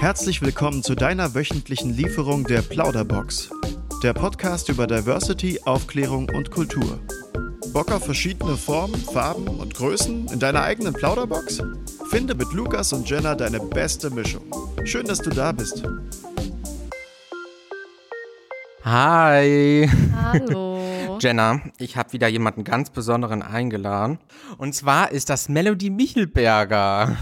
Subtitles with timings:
[0.00, 3.50] Herzlich willkommen zu deiner wöchentlichen Lieferung der Plauderbox.
[4.02, 6.98] Der Podcast über Diversity, Aufklärung und Kultur.
[7.74, 11.62] Bock auf verschiedene Formen, Farben und Größen in deiner eigenen Plauderbox?
[12.08, 14.44] Finde mit Lukas und Jenna deine beste Mischung.
[14.84, 15.82] Schön, dass du da bist.
[18.82, 19.86] Hi.
[20.16, 20.80] Hallo.
[21.20, 24.18] Jenna, ich habe wieder jemanden ganz Besonderen eingeladen.
[24.56, 27.18] Und zwar ist das Melody Michelberger.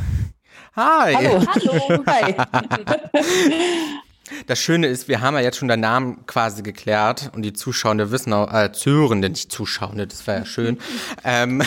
[0.79, 1.12] Hi.
[1.12, 1.45] Hallo.
[1.54, 2.04] Hallo.
[2.06, 2.34] Hi.
[4.46, 8.11] Das Schöne ist, wir haben ja jetzt schon den Namen quasi geklärt und die Zuschauer
[8.11, 10.79] wissen auch, äh, Zuhörende, nicht Zuschauende, das wäre ja schön,
[11.25, 11.62] ähm,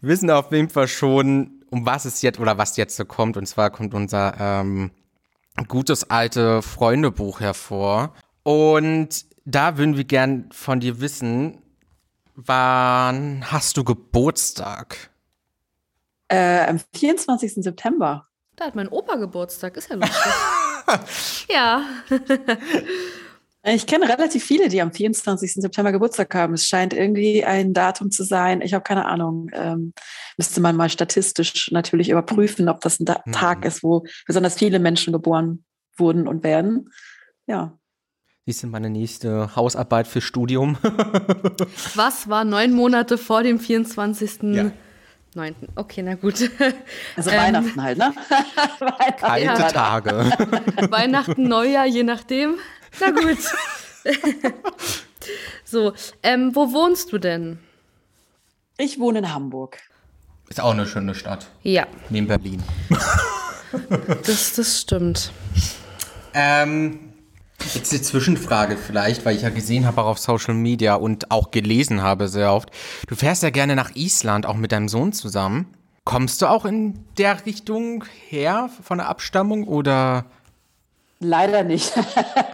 [0.00, 3.36] wissen auf jeden Fall schon, um was es jetzt oder was jetzt so kommt.
[3.36, 4.90] Und zwar kommt unser ähm,
[5.68, 8.14] gutes alte Freundebuch hervor.
[8.42, 11.58] Und da würden wir gern von dir wissen,
[12.34, 15.10] wann hast du Geburtstag?
[16.28, 17.54] Äh, am 24.
[17.56, 18.26] September.
[18.62, 21.48] Da hat mein Opa Geburtstag, ist ja lustig.
[21.52, 21.84] ja.
[23.64, 25.54] Ich kenne relativ viele, die am 24.
[25.54, 26.54] September Geburtstag haben.
[26.54, 28.60] Es scheint irgendwie ein Datum zu sein.
[28.60, 29.50] Ich habe keine Ahnung.
[29.52, 29.94] Ähm,
[30.36, 33.32] müsste man mal statistisch natürlich überprüfen, ob das ein da mhm.
[33.32, 35.64] Tag ist, wo besonders viele Menschen geboren
[35.96, 36.88] wurden und werden.
[37.48, 37.76] Ja.
[38.46, 40.78] Dies ist meine nächste Hausarbeit für Studium.
[41.96, 44.42] Was war neun Monate vor dem 24.
[44.54, 44.70] Ja.
[45.34, 45.54] 9.
[45.76, 46.34] Okay, na gut.
[47.16, 48.14] Also ähm, Weihnachten halt, ne?
[49.20, 49.68] Kalte ja.
[49.68, 50.10] Tage.
[50.90, 52.56] Weihnachten, Neujahr, je nachdem.
[53.00, 53.38] Na gut.
[55.64, 57.58] so, ähm, wo wohnst du denn?
[58.78, 59.78] Ich wohne in Hamburg.
[60.48, 61.46] Ist auch eine schöne Stadt.
[61.62, 61.86] Ja.
[62.10, 62.62] Neben Berlin.
[64.26, 65.32] das, das stimmt.
[66.34, 67.11] Ähm,
[67.74, 71.50] Jetzt eine Zwischenfrage vielleicht, weil ich ja gesehen habe auch auf Social Media und auch
[71.50, 72.70] gelesen habe sehr oft.
[73.06, 75.74] Du fährst ja gerne nach Island, auch mit deinem Sohn zusammen.
[76.04, 80.24] Kommst du auch in der Richtung her von der Abstammung oder?
[81.20, 81.92] Leider nicht.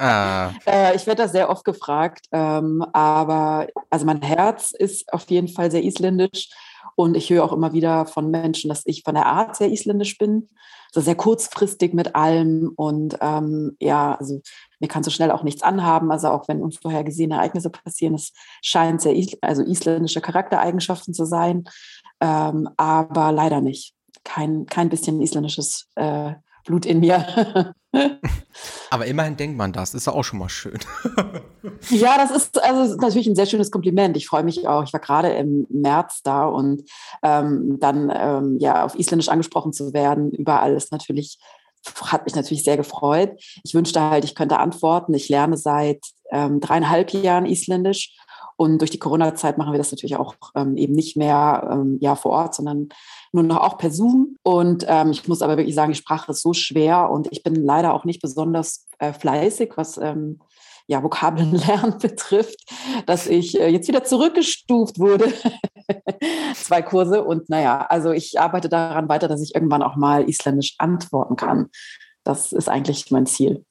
[0.00, 0.52] Ah.
[0.64, 5.48] Äh, ich werde da sehr oft gefragt, ähm, aber also mein Herz ist auf jeden
[5.48, 6.50] Fall sehr isländisch
[6.94, 10.18] und ich höre auch immer wieder von Menschen, dass ich von der Art sehr isländisch
[10.18, 10.48] bin,
[10.92, 14.40] so sehr kurzfristig mit allem und ähm, ja, also
[14.80, 19.00] mir kann so schnell auch nichts anhaben, also auch wenn unvorhergesehene Ereignisse passieren, es scheint
[19.00, 21.64] sehr also isländische Charaktereigenschaften zu sein,
[22.20, 23.94] ähm, aber leider nicht.
[24.24, 26.34] Kein, kein bisschen isländisches äh,
[26.64, 27.74] Blut in mir.
[28.90, 30.78] Aber immerhin denkt man das, ist auch schon mal schön.
[31.88, 34.16] ja, das ist, also natürlich ein sehr schönes Kompliment.
[34.16, 34.84] Ich freue mich auch.
[34.84, 36.82] Ich war gerade im März da und
[37.22, 41.38] ähm, dann ähm, ja auf Isländisch angesprochen zu werden, überall ist natürlich
[42.02, 43.32] hat mich natürlich sehr gefreut.
[43.64, 45.14] Ich wünschte halt, ich könnte antworten.
[45.14, 46.00] Ich lerne seit
[46.30, 48.14] ähm, dreieinhalb Jahren Isländisch
[48.60, 52.16] und durch die Corona-Zeit machen wir das natürlich auch ähm, eben nicht mehr ähm, ja,
[52.16, 52.88] vor Ort, sondern
[53.30, 54.36] nur noch auch per Zoom.
[54.42, 57.54] Und ähm, ich muss aber wirklich sagen, die Sprache ist so schwer und ich bin
[57.54, 60.40] leider auch nicht besonders äh, fleißig, was ähm,
[60.88, 61.52] ja, Vokabeln
[62.00, 62.58] betrifft,
[63.06, 65.32] dass ich äh, jetzt wieder zurückgestuft wurde.
[66.54, 70.74] Zwei Kurse und naja, also ich arbeite daran weiter, dass ich irgendwann auch mal isländisch
[70.78, 71.68] antworten kann.
[72.24, 73.64] Das ist eigentlich mein Ziel.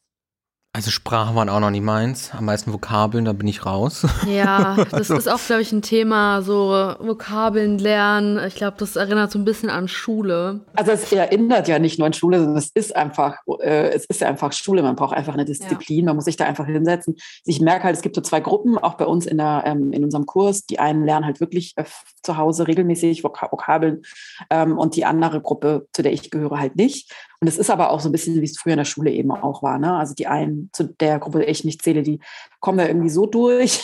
[0.78, 2.30] Also Sprachen waren auch noch nie meins.
[2.38, 4.06] Am meisten Vokabeln, da bin ich raus.
[4.28, 5.16] Ja, das also.
[5.16, 8.40] ist auch, glaube ich, ein Thema, so Vokabeln lernen.
[8.48, 10.60] Ich glaube, das erinnert so ein bisschen an Schule.
[10.76, 14.22] Also es erinnert ja nicht nur an Schule, sondern es ist einfach, äh, es ist
[14.22, 14.84] ja einfach Schule.
[14.84, 16.06] Man braucht einfach eine Disziplin, ja.
[16.06, 17.16] man muss sich da einfach hinsetzen.
[17.46, 20.04] Ich merke halt, es gibt so zwei Gruppen, auch bei uns in, der, ähm, in
[20.04, 20.68] unserem Kurs.
[20.68, 21.86] Die einen lernen halt wirklich äh,
[22.22, 24.04] zu Hause regelmäßig Vok Vokabeln
[24.52, 27.12] ähm, und die andere Gruppe, zu der ich gehöre, halt nicht.
[27.40, 29.32] Und es ist aber auch so ein bisschen, wie es früher in der Schule eben
[29.32, 29.78] auch war.
[29.78, 29.96] Ne?
[29.96, 32.20] Also die einen, zu der Gruppe ich nicht zähle, die
[32.60, 33.84] kommen da irgendwie so durch.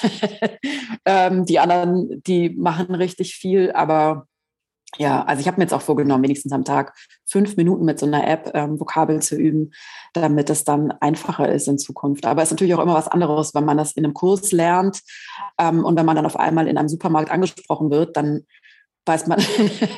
[1.06, 4.28] ähm, die anderen, die machen richtig viel, aber
[4.98, 8.06] ja, also ich habe mir jetzt auch vorgenommen, wenigstens am Tag fünf Minuten mit so
[8.06, 9.72] einer App ähm, Vokabeln zu üben,
[10.14, 12.26] damit es dann einfacher ist in Zukunft.
[12.26, 15.02] Aber es ist natürlich auch immer was anderes, wenn man das in einem Kurs lernt
[15.60, 18.46] ähm, und wenn man dann auf einmal in einem Supermarkt angesprochen wird, dann
[19.06, 19.44] weiß man,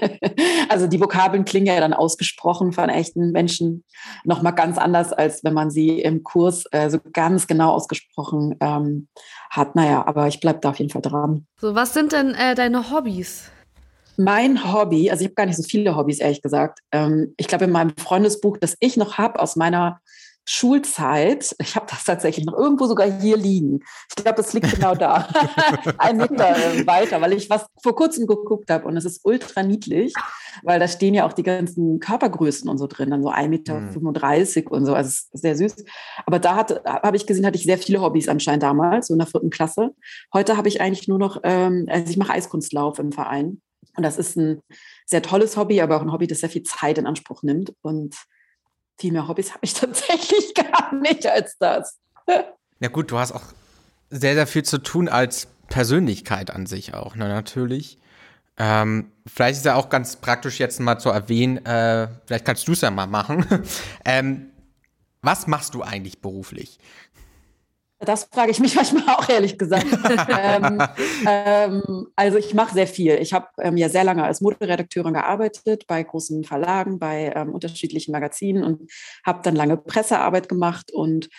[0.70, 3.84] also die Vokabeln klingen ja dann ausgesprochen von echten Menschen
[4.24, 9.08] nochmal ganz anders, als wenn man sie im Kurs äh, so ganz genau ausgesprochen ähm,
[9.50, 9.76] hat.
[9.76, 11.46] Naja, aber ich bleibe da auf jeden Fall dran.
[11.60, 13.52] So, was sind denn äh, deine Hobbys?
[14.18, 16.80] Mein Hobby, also ich habe gar nicht so viele Hobbys, ehrlich gesagt.
[16.92, 20.00] Ähm, ich glaube, in meinem Freundesbuch, das ich noch habe aus meiner
[20.48, 23.82] Schulzeit, ich habe das tatsächlich noch irgendwo sogar hier liegen.
[24.10, 25.28] Ich glaube, das liegt genau da,
[25.98, 29.64] ein Meter äh, weiter, weil ich was vor kurzem geguckt habe und es ist ultra
[29.64, 30.14] niedlich,
[30.64, 33.80] weil da stehen ja auch die ganzen Körpergrößen und so drin, dann so 1,35 Meter
[33.80, 34.68] mhm.
[34.70, 35.84] und so, also es ist sehr süß.
[36.26, 39.28] Aber da habe ich gesehen, hatte ich sehr viele Hobbys anscheinend damals, so in der
[39.28, 39.92] vierten Klasse.
[40.34, 43.62] Heute habe ich eigentlich nur noch, ähm, also ich mache Eiskunstlauf im Verein
[43.98, 44.62] und das ist ein
[45.06, 48.16] sehr tolles Hobby, aber auch ein Hobby, das sehr viel Zeit in Anspruch nimmt und
[48.98, 52.00] viel mehr Hobbys habe ich tatsächlich gar nicht als das.
[52.80, 53.44] Ja gut, du hast auch
[54.10, 57.98] sehr, sehr viel zu tun als Persönlichkeit an sich auch, ne, natürlich.
[58.58, 62.72] Ähm, vielleicht ist ja auch ganz praktisch jetzt mal zu erwähnen, äh, vielleicht kannst du
[62.72, 63.46] es ja mal machen.
[64.06, 64.52] ähm,
[65.22, 66.78] was machst du eigentlich beruflich?
[68.00, 69.86] Das frage ich mich manchmal auch ehrlich gesagt.
[70.30, 70.82] ähm,
[71.26, 73.16] ähm, also ich mache sehr viel.
[73.16, 78.12] Ich habe ähm, ja sehr lange als Moderedakteurin gearbeitet bei großen Verlagen, bei ähm, unterschiedlichen
[78.12, 78.92] Magazinen und
[79.26, 81.30] habe dann lange Pressearbeit gemacht und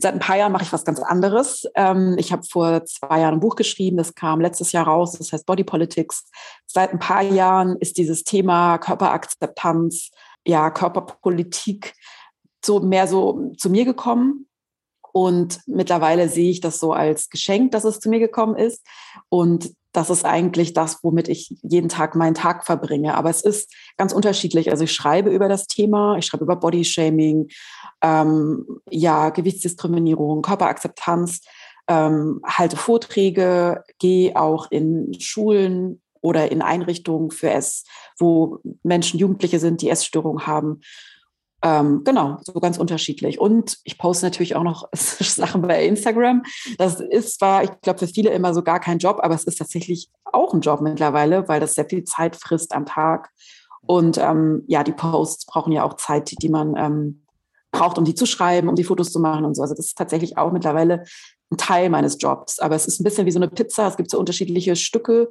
[0.00, 1.66] Seit ein paar Jahren mache ich was ganz anderes.
[1.74, 5.32] Ähm, ich habe vor zwei Jahren ein Buch geschrieben, das kam letztes Jahr raus, das
[5.32, 6.30] heißt Body Politics.
[6.66, 10.10] Seit ein paar Jahren ist dieses Thema Körperakzeptanz,
[10.46, 11.94] ja, Körperpolitik
[12.64, 14.46] so mehr so zu mir gekommen.
[15.18, 18.86] Und mittlerweile sehe ich das so als Geschenk, dass es zu mir gekommen ist.
[19.28, 23.16] Und das ist eigentlich das, womit ich jeden Tag meinen Tag verbringe.
[23.16, 24.70] Aber es ist ganz unterschiedlich.
[24.70, 27.48] Also ich schreibe über das Thema, ich schreibe über Bodyshaming,
[28.00, 31.40] ähm, ja, Gewichtsdiskriminierung, Körperakzeptanz,
[31.88, 37.82] ähm, halte Vorträge, gehe auch in Schulen oder in Einrichtungen für es,
[38.20, 40.80] wo Menschen, Jugendliche sind, die Essstörungen haben
[41.62, 43.40] ähm, genau, so ganz unterschiedlich.
[43.40, 46.42] Und ich poste natürlich auch noch Sachen bei Instagram.
[46.78, 49.58] Das ist zwar, ich glaube, für viele immer so gar kein Job, aber es ist
[49.58, 53.30] tatsächlich auch ein Job mittlerweile, weil das sehr viel Zeit frisst am Tag.
[53.86, 57.24] Und ähm, ja, die Posts brauchen ja auch Zeit, die man ähm,
[57.72, 59.62] braucht, um die zu schreiben, um die Fotos zu machen und so.
[59.62, 61.04] Also das ist tatsächlich auch mittlerweile
[61.50, 62.58] ein Teil meines Jobs.
[62.60, 63.88] Aber es ist ein bisschen wie so eine Pizza.
[63.88, 65.30] Es gibt so unterschiedliche Stücke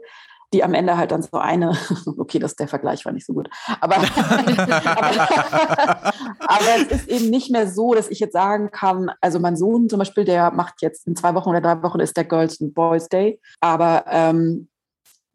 [0.54, 1.78] die am Ende halt dann so eine,
[2.18, 3.50] okay, das der Vergleich war nicht so gut,
[3.82, 4.06] aber, aber,
[6.40, 9.90] aber, es ist eben nicht mehr so, dass ich jetzt sagen kann, also mein Sohn
[9.90, 12.74] zum Beispiel, der macht jetzt in zwei Wochen oder drei Wochen ist der Girls and
[12.74, 14.70] Boys Day, aber ähm,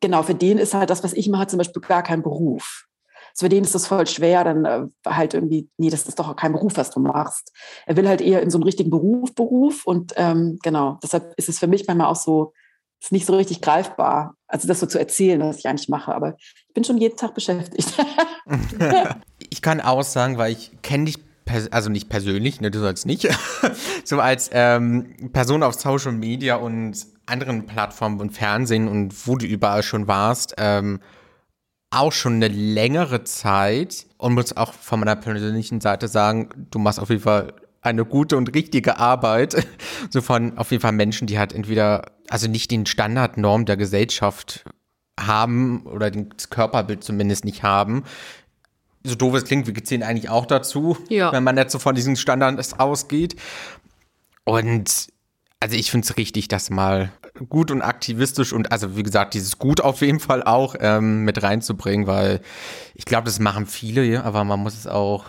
[0.00, 2.86] genau, für den ist halt das, was ich mache, zum Beispiel gar kein Beruf.
[3.32, 6.36] Also für den ist das voll schwer, dann äh, halt irgendwie, nee, das ist doch
[6.36, 7.52] kein Beruf, was du machst.
[7.86, 11.48] Er will halt eher in so einen richtigen Beruf, Beruf und ähm, genau, deshalb ist
[11.48, 12.52] es für mich manchmal auch so,
[13.02, 14.36] ist nicht so richtig greifbar.
[14.46, 16.14] Also das so zu erzählen, was ich eigentlich mache.
[16.14, 17.92] Aber ich bin schon jeden Tag beschäftigt.
[19.50, 21.18] ich kann aussagen, weil ich kenne dich
[21.72, 23.28] also nicht persönlich, ne, du sollst nicht,
[24.04, 26.96] so als ähm, Person auf Social Media und
[27.26, 31.00] anderen Plattformen und Fernsehen und wo du überall schon warst, ähm,
[31.90, 37.00] auch schon eine längere Zeit und muss auch von meiner persönlichen Seite sagen, du machst
[37.00, 37.52] auf jeden Fall
[37.82, 39.66] eine gute und richtige Arbeit.
[40.10, 44.64] So von auf jeden Fall Menschen, die halt entweder, also nicht den Standardnorm der Gesellschaft
[45.18, 48.02] haben oder das Körperbild zumindest nicht haben.
[49.04, 51.32] So doof es klingt, wir zählen eigentlich auch dazu, ja.
[51.32, 53.36] wenn man jetzt so von diesen Standards ausgeht.
[54.44, 55.08] Und
[55.60, 57.12] also ich finde es richtig, das mal
[57.48, 61.42] gut und aktivistisch und also wie gesagt, dieses Gut auf jeden Fall auch ähm, mit
[61.42, 62.40] reinzubringen, weil
[62.94, 65.26] ich glaube, das machen viele, aber man muss es auch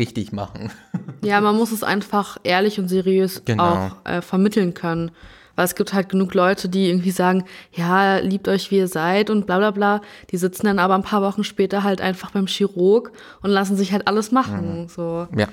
[0.00, 0.72] richtig machen.
[1.22, 3.90] Ja, man muss es einfach ehrlich und seriös genau.
[3.90, 5.10] auch äh, vermitteln können.
[5.54, 9.28] Weil es gibt halt genug Leute, die irgendwie sagen, ja, liebt euch wie ihr seid
[9.28, 10.00] und bla bla bla.
[10.30, 13.12] Die sitzen dann aber ein paar Wochen später halt einfach beim Chirurg
[13.42, 14.84] und lassen sich halt alles machen.
[14.84, 14.88] Mhm.
[14.88, 15.28] So.
[15.36, 15.48] Ja.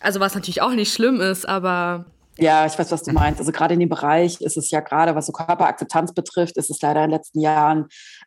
[0.00, 2.04] Also was natürlich auch nicht schlimm ist, aber
[2.38, 3.40] ja, ich weiß, was du meinst.
[3.40, 6.82] Also gerade in dem Bereich ist es ja gerade, was so Körperakzeptanz betrifft, ist es
[6.82, 7.86] leider in den letzten Jahren,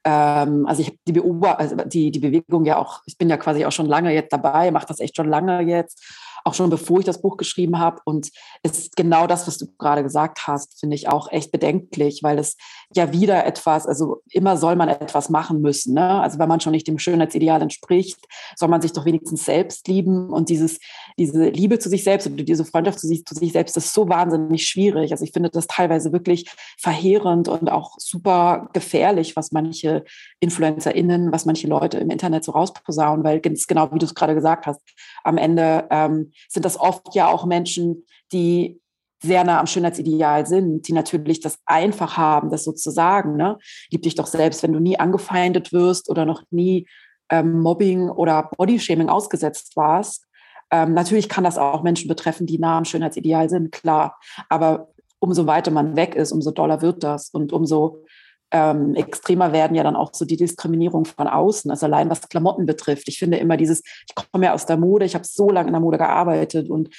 [0.10, 3.38] ähm, also ich habe die, Beober also die, die Bewegung ja auch, ich bin ja
[3.38, 6.04] quasi auch schon lange jetzt dabei, mache das echt schon lange jetzt
[6.44, 8.02] auch schon bevor ich das Buch geschrieben habe.
[8.06, 8.30] Und
[8.64, 12.40] es ist genau das, was du gerade gesagt hast, finde ich auch echt bedenklich, weil
[12.40, 12.58] es
[12.94, 15.94] ja wieder etwas, also immer soll man etwas machen müssen.
[15.94, 16.22] Ne?
[16.22, 18.20] Also wenn man schon nicht dem Schönheitsideal entspricht,
[18.56, 20.30] soll man sich doch wenigstens selbst lieben.
[20.30, 20.80] Und dieses,
[21.20, 24.08] diese Liebe zu sich selbst oder diese Freundschaft zu sich, zu sich selbst ist so
[24.08, 25.12] wahnsinnig schwierig.
[25.12, 30.06] Also ich finde das teilweise wirklich verheerend und auch super gefährlich, was manche
[30.40, 34.34] InfluencerInnen, was manche Leute im Internet so rausposaunen, weil ganz genau, wie du es gerade
[34.34, 34.82] gesagt hast,
[35.24, 38.80] am Ende ähm, sind das oft ja auch Menschen, die
[39.22, 43.36] sehr nah am Schönheitsideal sind, die natürlich das einfach haben, das sozusagen.
[43.36, 43.58] Ne?
[43.92, 46.88] Lieb dich doch selbst, wenn du nie angefeindet wirst oder noch nie
[47.30, 50.29] ähm, Mobbing oder Bodyshaming ausgesetzt warst.
[50.72, 54.20] Ähm, natürlich kann das auch Menschen betreffen, die nah am Schönheitsideal sind, klar.
[54.50, 58.04] Aber umso weiter man weg ist, umso doller wird das und umso
[58.52, 62.66] ähm, extremer werden ja dann auch so die Diskriminierung von außen, also allein was Klamotten
[62.66, 63.08] betrifft.
[63.08, 65.74] Ich finde immer dieses, ich komme ja aus der Mode, ich habe so lange in
[65.74, 66.90] der Mode gearbeitet und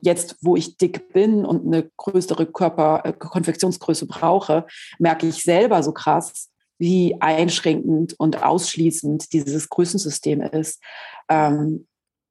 [0.00, 4.66] jetzt, wo ich dick bin und eine größere Körper, äh, Konfektionsgröße brauche,
[4.98, 10.82] merke ich selber so krass, wie einschränkend und ausschließend dieses Größensystem ist.
[11.28, 11.86] Ähm,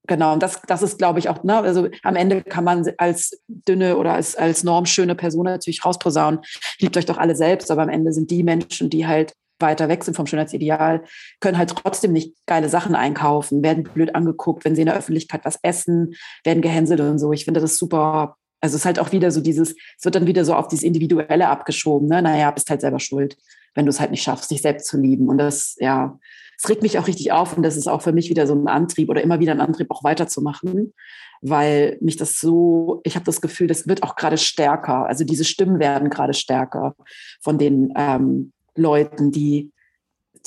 [0.07, 3.41] Genau, und das, das ist, glaube ich, auch, ne, also am Ende kann man als
[3.47, 6.41] dünne oder als, als normschöne Person natürlich rausposaunen,
[6.79, 10.03] liebt euch doch alle selbst, aber am Ende sind die Menschen, die halt weiter weg
[10.03, 11.03] sind vom Schönheitsideal,
[11.39, 15.45] können halt trotzdem nicht geile Sachen einkaufen, werden blöd angeguckt, wenn sie in der Öffentlichkeit
[15.45, 17.31] was essen, werden gehänselt und so.
[17.31, 18.37] Ich finde das super.
[18.61, 20.83] Also es ist halt auch wieder so dieses, es wird dann wieder so auf dieses
[20.83, 22.07] Individuelle abgeschoben.
[22.07, 22.21] Ne?
[22.21, 23.37] Naja, bist halt selber schuld,
[23.75, 25.29] wenn du es halt nicht schaffst, dich selbst zu lieben.
[25.29, 26.17] Und das, ja,
[26.57, 28.67] es regt mich auch richtig auf und das ist auch für mich wieder so ein
[28.67, 30.93] Antrieb oder immer wieder ein Antrieb, auch weiterzumachen,
[31.41, 35.05] weil mich das so, ich habe das Gefühl, das wird auch gerade stärker.
[35.05, 36.95] Also diese Stimmen werden gerade stärker
[37.41, 39.71] von den ähm, Leuten, die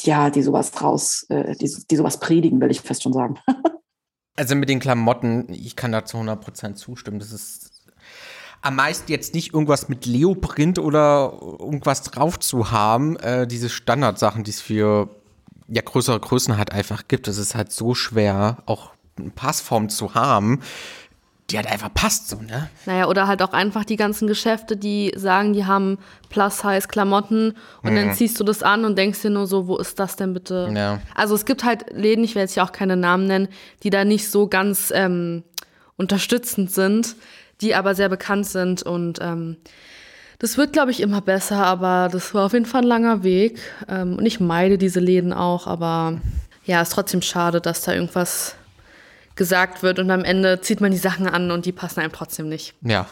[0.03, 3.39] ja, die sowas draus, äh, die, die sowas predigen, will ich fest schon sagen.
[4.37, 7.19] also mit den Klamotten, ich kann da zu 100% zustimmen.
[7.19, 7.87] Das ist
[8.61, 13.17] am meisten jetzt nicht irgendwas mit Leoprint oder irgendwas drauf zu haben.
[13.17, 15.18] Äh, diese Standardsachen, die es für
[15.69, 17.29] ja, größere Größen halt einfach gibt.
[17.29, 20.61] Es ist halt so schwer, auch eine Passform zu haben,
[21.51, 22.69] die halt einfach passt so, ne?
[22.85, 25.99] Naja, oder halt auch einfach die ganzen Geschäfte, die sagen, die haben
[26.29, 27.97] Plus-Size-Klamotten und mhm.
[27.97, 30.71] dann ziehst du das an und denkst dir nur so, wo ist das denn bitte?
[30.75, 31.01] Ja.
[31.15, 33.49] Also es gibt halt Läden, ich werde jetzt ja auch keine Namen nennen,
[33.83, 35.43] die da nicht so ganz ähm,
[35.97, 37.17] unterstützend sind,
[37.63, 39.57] die aber sehr bekannt sind und ähm,
[40.39, 43.59] das wird, glaube ich, immer besser, aber das war auf jeden Fall ein langer Weg.
[43.89, 46.21] Ähm, und ich meide diese Läden auch, aber
[46.65, 48.55] ja, ist trotzdem schade, dass da irgendwas
[49.35, 52.49] gesagt wird und am Ende zieht man die Sachen an und die passen einem trotzdem
[52.49, 52.75] nicht.
[52.83, 53.07] Ja.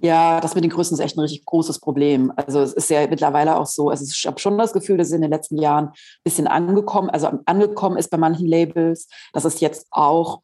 [0.00, 2.32] Ja, das mit den Größen ist echt ein richtig großes Problem.
[2.36, 5.12] Also es ist ja mittlerweile auch so, also ich habe schon das Gefühl, dass es
[5.14, 5.92] in den letzten Jahren ein
[6.24, 10.42] bisschen angekommen, also angekommen ist bei manchen Labels, dass es jetzt auch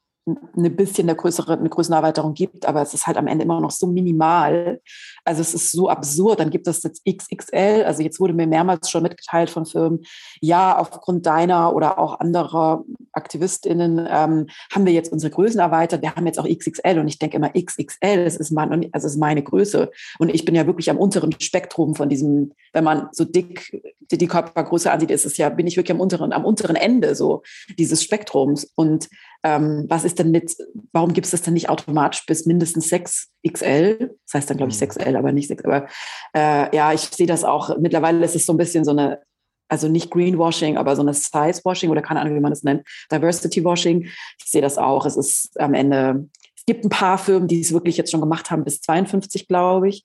[0.56, 3.70] eine bisschen eine größere eine Größenerweiterung gibt, aber es ist halt am Ende immer noch
[3.70, 4.80] so minimal.
[5.24, 6.40] Also es ist so absurd.
[6.40, 7.84] Dann gibt es jetzt XXL.
[7.84, 10.00] Also jetzt wurde mir mehrmals schon mitgeteilt von Firmen,
[10.40, 16.02] ja, aufgrund deiner oder auch anderer AktivistInnen ähm, haben wir jetzt unsere Größen erweitert.
[16.02, 19.16] Wir haben jetzt auch XXL und ich denke immer XXL, das ist, mein, also ist
[19.16, 19.90] meine Größe.
[20.18, 24.18] Und ich bin ja wirklich am unteren Spektrum von diesem, wenn man so dick die,
[24.18, 27.42] die Körpergröße ansieht, ist es ja, bin ich wirklich am unteren, am unteren Ende so
[27.78, 28.70] dieses Spektrums.
[28.74, 29.08] Und
[29.42, 30.56] ähm, was ist denn mit,
[30.92, 34.10] warum gibt es das denn nicht automatisch bis mindestens 6XL?
[34.26, 35.18] Das heißt dann, glaube ich, 6L, mhm.
[35.18, 35.64] aber nicht 6.
[35.64, 35.86] Aber
[36.34, 37.76] äh, ja, ich sehe das auch.
[37.78, 39.20] Mittlerweile ist es so ein bisschen so eine,
[39.68, 44.04] also nicht Greenwashing, aber so eine Size-Washing oder keine Ahnung, wie man das nennt, Diversity-Washing.
[44.04, 45.06] Ich sehe das auch.
[45.06, 48.50] Es ist am Ende, es gibt ein paar Firmen, die es wirklich jetzt schon gemacht
[48.50, 50.04] haben, bis 52, glaube ich.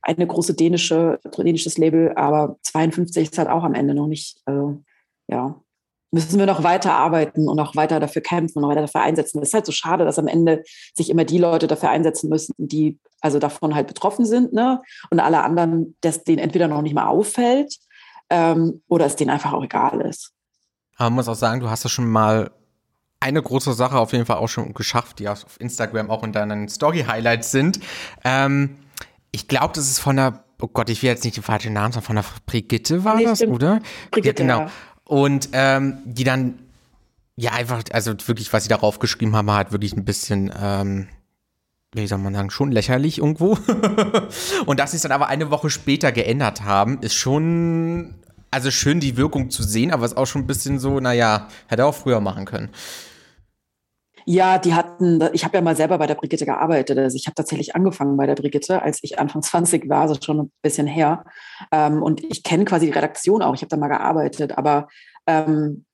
[0.00, 4.82] Eine große dänische, dänisches Label, aber 52 ist halt auch am Ende noch nicht, also
[5.28, 5.61] ja,
[6.12, 9.40] müssen wir noch weiter arbeiten und auch weiter dafür kämpfen und noch weiter dafür einsetzen.
[9.40, 10.62] Es ist halt so schade, dass am Ende
[10.94, 14.82] sich immer die Leute dafür einsetzen müssen, die also davon halt betroffen sind, ne?
[15.10, 17.78] Und alle anderen, dass denen entweder noch nicht mal auffällt
[18.28, 20.32] ähm, oder es denen einfach auch egal ist.
[20.96, 22.50] Aber man muss auch sagen, du hast ja schon mal
[23.20, 26.68] eine große Sache auf jeden Fall auch schon geschafft, die auf Instagram auch in deinen
[26.68, 27.80] Story-Highlights sind.
[28.24, 28.76] Ähm,
[29.30, 31.92] ich glaube, das ist von der, oh Gott, ich will jetzt nicht den falschen Namen
[31.92, 33.54] sagen, von der Brigitte war nee, das, stimmt.
[33.54, 33.80] oder?
[34.10, 34.66] Brigitte, ja, genau.
[34.66, 34.72] Ja.
[35.12, 36.54] Und ähm, die dann,
[37.36, 41.06] ja, einfach, also wirklich, was sie darauf geschrieben haben, hat wirklich ein bisschen, ähm,
[41.92, 43.58] wie soll man sagen, schon lächerlich irgendwo.
[44.64, 48.14] und dass sie es dann aber eine Woche später geändert haben, ist schon,
[48.50, 51.84] also schön die Wirkung zu sehen, aber ist auch schon ein bisschen so, naja, hätte
[51.84, 52.70] auch früher machen können.
[54.24, 56.98] Ja, die hatten, ich habe ja mal selber bei der Brigitte gearbeitet.
[56.98, 60.40] Also ich habe tatsächlich angefangen bei der Brigitte, als ich Anfang 20 war, also schon
[60.40, 61.24] ein bisschen her.
[61.70, 64.88] Ähm, und ich kenne quasi die Redaktion auch, ich habe da mal gearbeitet, aber
[65.26, 65.84] ähm,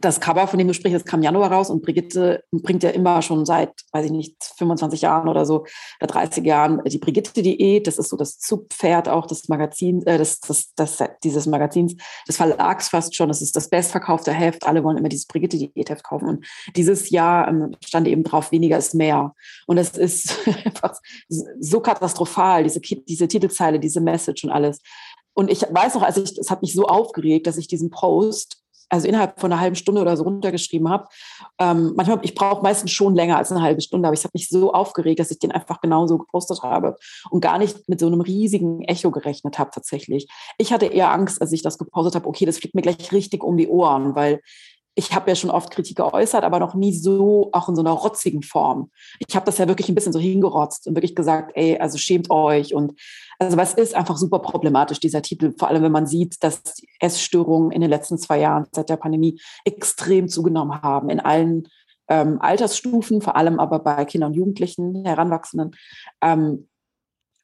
[0.00, 3.20] das Cover, von dem du sprichst, das kam Januar raus und Brigitte bringt ja immer
[3.22, 5.66] schon seit, weiß ich nicht, 25 Jahren oder so,
[6.00, 7.86] oder 30 Jahren die Brigitte-Diät.
[7.86, 11.94] Das ist so das Zugpferd auch des Magazins, äh, des, des, des, dieses Magazins,
[12.26, 13.28] des Verlags fast schon.
[13.28, 14.66] Das ist das bestverkaufte Heft.
[14.66, 16.28] Alle wollen immer dieses Brigitte-Diät-Heft kaufen.
[16.28, 19.34] Und dieses Jahr ähm, stand eben drauf, weniger ist mehr.
[19.66, 20.96] Und es ist einfach
[21.28, 24.80] so katastrophal, diese, diese Titelzeile, diese Message und alles.
[25.34, 28.61] Und ich weiß noch, als ich, es hat mich so aufgeregt, dass ich diesen Post
[28.92, 31.08] also innerhalb von einer halben Stunde oder so runtergeschrieben habe.
[31.58, 34.50] Ähm, manchmal, ich brauche meistens schon länger als eine halbe Stunde, aber ich habe mich
[34.50, 36.96] so aufgeregt, dass ich den einfach genauso gepostet habe
[37.30, 40.28] und gar nicht mit so einem riesigen Echo gerechnet habe tatsächlich.
[40.58, 43.42] Ich hatte eher Angst, als ich das gepostet habe, okay, das fliegt mir gleich richtig
[43.42, 44.40] um die Ohren, weil
[44.94, 47.92] ich habe ja schon oft Kritik geäußert, aber noch nie so, auch in so einer
[47.92, 48.90] rotzigen Form.
[49.26, 52.30] Ich habe das ja wirklich ein bisschen so hingerotzt und wirklich gesagt, ey, also schämt
[52.30, 52.74] euch.
[52.74, 52.92] Und
[53.42, 56.62] also was ist einfach super problematisch, dieser Titel, vor allem wenn man sieht, dass
[57.00, 61.68] Essstörungen in den letzten zwei Jahren seit der Pandemie extrem zugenommen haben, in allen
[62.08, 65.72] ähm, Altersstufen, vor allem aber bei Kindern und Jugendlichen, Heranwachsenden.
[66.20, 66.68] Ähm,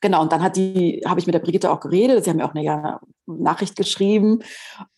[0.01, 2.25] Genau, und dann hat die, habe ich mit der Brigitte auch geredet.
[2.25, 4.41] Sie haben mir auch eine, Nachricht geschrieben.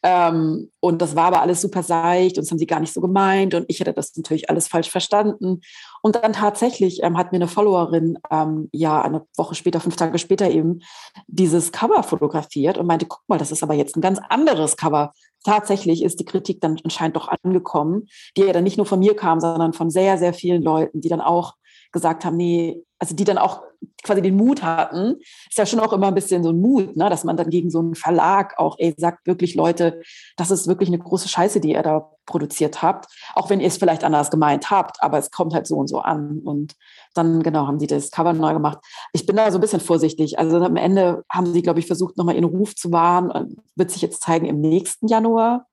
[0.02, 3.00] Ähm, und das war aber alles super seicht und das haben sie gar nicht so
[3.00, 3.54] gemeint.
[3.54, 5.60] Und ich hätte das natürlich alles falsch verstanden.
[6.02, 10.18] Und dann tatsächlich ähm, hat mir eine Followerin ähm, ja eine Woche später, fünf Tage
[10.18, 10.80] später eben
[11.26, 15.12] dieses Cover fotografiert und meinte, guck mal, das ist aber jetzt ein ganz anderes Cover.
[15.44, 19.16] Tatsächlich ist die Kritik dann anscheinend doch angekommen, die ja dann nicht nur von mir
[19.16, 21.54] kam, sondern von sehr, sehr vielen Leuten, die dann auch
[21.92, 23.62] gesagt haben, nee, also die dann auch
[24.02, 25.16] quasi den Mut hatten,
[25.48, 27.70] ist ja schon auch immer ein bisschen so ein Mut, ne, dass man dann gegen
[27.70, 30.02] so einen Verlag auch, ey, sagt wirklich Leute,
[30.36, 33.78] das ist wirklich eine große Scheiße, die ihr da produziert habt, auch wenn ihr es
[33.78, 36.74] vielleicht anders gemeint habt, aber es kommt halt so und so an und
[37.14, 38.78] dann, genau, haben sie das Cover neu gemacht.
[39.12, 42.16] Ich bin da so ein bisschen vorsichtig, also am Ende haben sie, glaube ich, versucht,
[42.16, 45.66] nochmal ihren Ruf zu wahren, wird sich jetzt zeigen im nächsten Januar,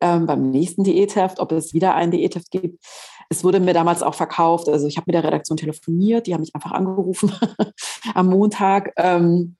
[0.00, 2.84] ähm, beim nächsten Diätheft, ob es wieder ein Diätheft gibt.
[3.28, 6.40] Es wurde mir damals auch verkauft, also ich habe mit der Redaktion telefoniert, die haben
[6.40, 7.32] mich einfach angerufen
[8.14, 9.56] am Montag, ähm,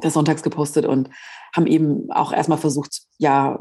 [0.00, 1.10] das sonntags gepostet und
[1.54, 3.58] haben eben auch erstmal versucht, ja,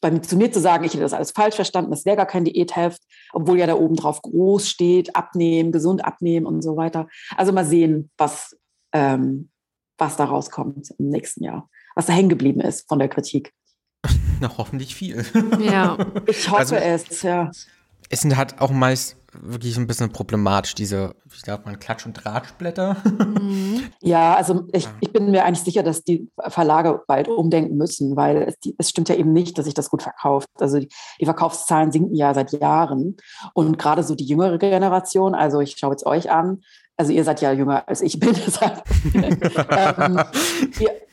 [0.00, 2.26] bei mir, zu mir zu sagen, ich hätte das alles falsch verstanden, das wäre gar
[2.26, 3.02] kein Diätheft,
[3.32, 7.08] obwohl ja da oben drauf groß steht, abnehmen, gesund abnehmen und so weiter.
[7.36, 8.56] Also mal sehen, was,
[8.92, 9.50] ähm,
[9.96, 13.52] was da rauskommt im nächsten Jahr, was da hängen geblieben ist von der Kritik.
[14.40, 15.24] Na, hoffentlich viel.
[15.58, 17.50] Ja, ich hoffe also, es, ja
[18.10, 22.12] es sind halt auch meist wirklich ein bisschen problematisch, diese, wie sagt man, Klatsch- und
[22.14, 22.96] Drahtblätter.
[23.04, 23.84] Mhm.
[24.00, 28.42] Ja, also ich, ich, bin mir eigentlich sicher, dass die Verlage bald umdenken müssen, weil
[28.42, 30.48] es, die, es stimmt ja eben nicht, dass sich das gut verkauft.
[30.58, 30.88] Also die,
[31.20, 33.16] die, Verkaufszahlen sinken ja seit Jahren.
[33.54, 36.62] Und gerade so die jüngere Generation, also ich schaue jetzt euch an,
[36.96, 38.34] also ihr seid ja jünger als ich bin,
[39.14, 40.20] ähm,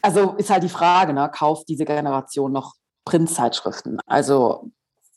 [0.02, 4.00] also ist halt die Frage, ne, kauft diese Generation noch Printzeitschriften?
[4.06, 4.72] Also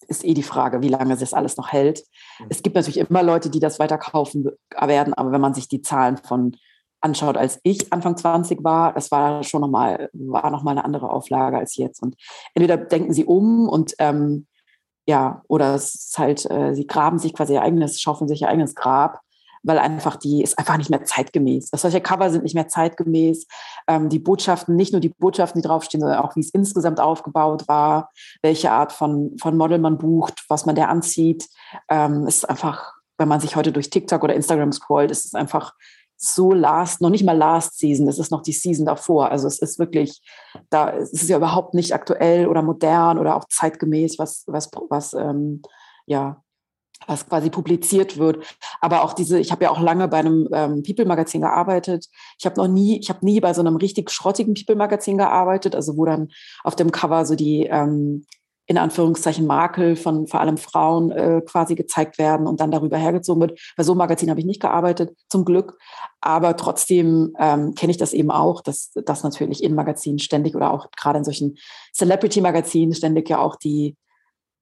[0.08, 2.04] ist eh die Frage, wie lange das alles noch hält.
[2.38, 2.46] Mhm.
[2.48, 5.82] Es gibt natürlich immer Leute, die das weiter kaufen werden, aber wenn man sich die
[5.82, 6.56] Zahlen von
[7.00, 11.10] anschaut, als ich Anfang 20 war, das war schon nochmal, war noch mal eine andere
[11.10, 12.02] Auflage als jetzt.
[12.02, 12.16] Und
[12.54, 14.46] entweder denken sie um und ähm,
[15.06, 18.48] ja, oder es ist halt, äh, sie graben sich quasi ihr eigenes, schaufeln sich ihr
[18.48, 19.20] eigenes Grab
[19.64, 21.70] weil einfach die ist einfach nicht mehr zeitgemäß.
[21.74, 23.46] Solche Cover sind nicht mehr zeitgemäß.
[23.88, 27.66] Ähm, die Botschaften, nicht nur die Botschaften, die draufstehen, sondern auch, wie es insgesamt aufgebaut
[27.66, 28.10] war,
[28.42, 31.48] welche Art von, von Model man bucht, was man der anzieht.
[31.88, 35.72] Ähm, ist einfach, wenn man sich heute durch TikTok oder Instagram scrollt, ist es einfach
[36.16, 39.30] so last, noch nicht mal last season, es ist noch die Season davor.
[39.30, 40.22] Also es ist wirklich,
[40.70, 45.12] da es ist ja überhaupt nicht aktuell oder modern oder auch zeitgemäß, was, was, was
[45.14, 45.62] ähm,
[46.06, 46.43] ja,
[47.06, 48.44] was quasi publiziert wird.
[48.80, 52.08] Aber auch diese, ich habe ja auch lange bei einem ähm, People-Magazin gearbeitet.
[52.38, 55.96] Ich habe noch nie, ich habe nie bei so einem richtig schrottigen People-Magazin gearbeitet, also
[55.96, 56.28] wo dann
[56.62, 58.24] auf dem Cover so die ähm,
[58.66, 63.42] in Anführungszeichen Makel von vor allem Frauen äh, quasi gezeigt werden und dann darüber hergezogen
[63.42, 63.60] wird.
[63.76, 65.78] Bei so einem Magazin habe ich nicht gearbeitet, zum Glück.
[66.22, 70.72] Aber trotzdem ähm, kenne ich das eben auch, dass, dass natürlich in Magazinen ständig oder
[70.72, 71.58] auch gerade in solchen
[71.92, 73.96] Celebrity-Magazinen ständig ja auch die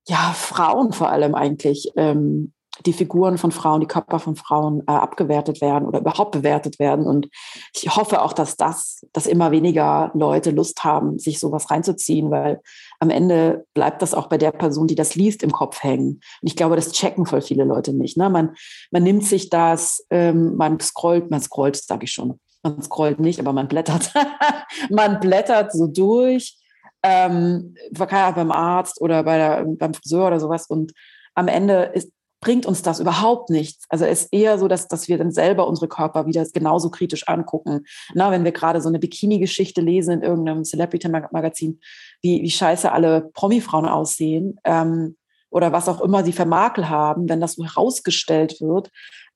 [0.09, 2.53] ja, Frauen vor allem eigentlich, ähm,
[2.87, 7.07] die Figuren von Frauen, die Körper von Frauen äh, abgewertet werden oder überhaupt bewertet werden.
[7.07, 7.29] Und
[7.75, 12.61] ich hoffe auch, dass das, dass immer weniger Leute Lust haben, sich sowas reinzuziehen, weil
[12.99, 16.21] am Ende bleibt das auch bei der Person, die das liest, im Kopf hängen.
[16.41, 18.17] Und ich glaube, das checken voll viele Leute nicht.
[18.17, 18.31] Ne?
[18.31, 18.55] Man,
[18.91, 22.41] man nimmt sich das, ähm, man scrollt, man scrollt, sage ich schon.
[22.63, 24.13] Man scrollt nicht, aber man blättert.
[24.91, 26.57] man blättert so durch
[27.03, 30.67] ähm, beim Arzt oder bei der, beim Friseur oder sowas.
[30.67, 30.93] Und
[31.35, 33.87] am Ende ist, bringt uns das überhaupt nichts.
[33.89, 37.29] Also es ist eher so, dass, dass wir dann selber unsere Körper wieder genauso kritisch
[37.29, 37.85] angucken.
[38.15, 41.81] Na, wenn wir gerade so eine Bikini-Geschichte lesen in irgendeinem Celebrity-Magazin,
[42.21, 45.17] wie, wie scheiße alle Promi-Frauen aussehen ähm,
[45.51, 48.91] oder was auch immer sie für Makel haben, wenn das so herausgestellt wird,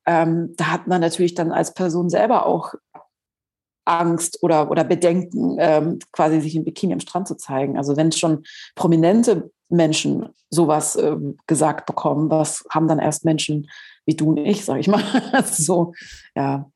[0.05, 2.75] ähm, da hat man natürlich dann als Person selber auch
[3.87, 7.79] Angst oder, oder Bedenken, ähm, quasi sich in Bikini am Strand zu zeigen.
[7.79, 8.45] Also wenn schon
[8.75, 13.69] prominente Menschen sowas äh, gesagt bekommen, was haben dann erst Menschen
[14.05, 15.03] wie du und ich, sag ich mal.
[15.51, 15.93] so,
[16.35, 16.71] ja.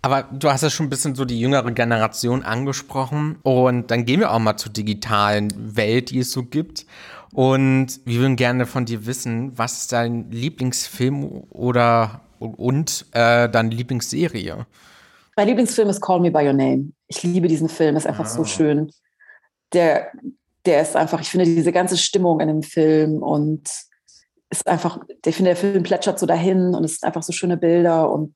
[0.00, 3.38] Aber du hast ja schon ein bisschen so die jüngere Generation angesprochen.
[3.42, 6.86] Und dann gehen wir auch mal zur digitalen Welt, die es so gibt.
[7.32, 13.70] Und wir würden gerne von dir wissen, was ist dein Lieblingsfilm oder und äh, deine
[13.70, 14.66] Lieblingsserie?
[15.38, 16.90] Mein Lieblingsfilm ist Call Me By Your Name.
[17.06, 18.28] Ich liebe diesen Film, ist einfach ah.
[18.28, 18.90] so schön.
[19.72, 20.10] Der,
[20.66, 23.70] der ist einfach, ich finde diese ganze Stimmung in dem Film und
[24.50, 27.56] ist einfach, ich finde, der Film plätschert so dahin und es sind einfach so schöne
[27.56, 28.34] Bilder und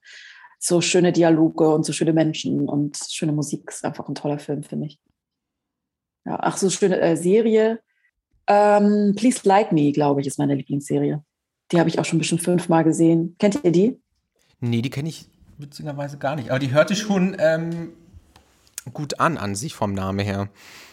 [0.61, 3.69] so schöne Dialoge und so schöne Menschen und schöne Musik.
[3.69, 5.01] Ist einfach ein toller Film, finde ich.
[6.25, 7.81] Ja, ach, so schöne äh, Serie.
[8.47, 11.21] Ähm, Please Like Me, glaube ich, ist meine Lieblingsserie.
[11.73, 13.35] Die habe ich auch schon bestimmt fünfmal gesehen.
[13.41, 14.01] Kennt ihr die?
[14.61, 16.51] Nee, die kenne ich witzigerweise gar nicht.
[16.51, 17.93] Aber die hörte schon ähm,
[18.93, 20.49] gut an, an sich vom Namen her.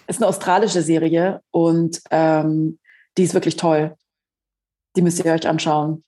[0.08, 2.80] Ist eine australische Serie und ähm,
[3.17, 3.95] die ist wirklich toll.
[4.95, 6.04] Die müsst ihr euch anschauen.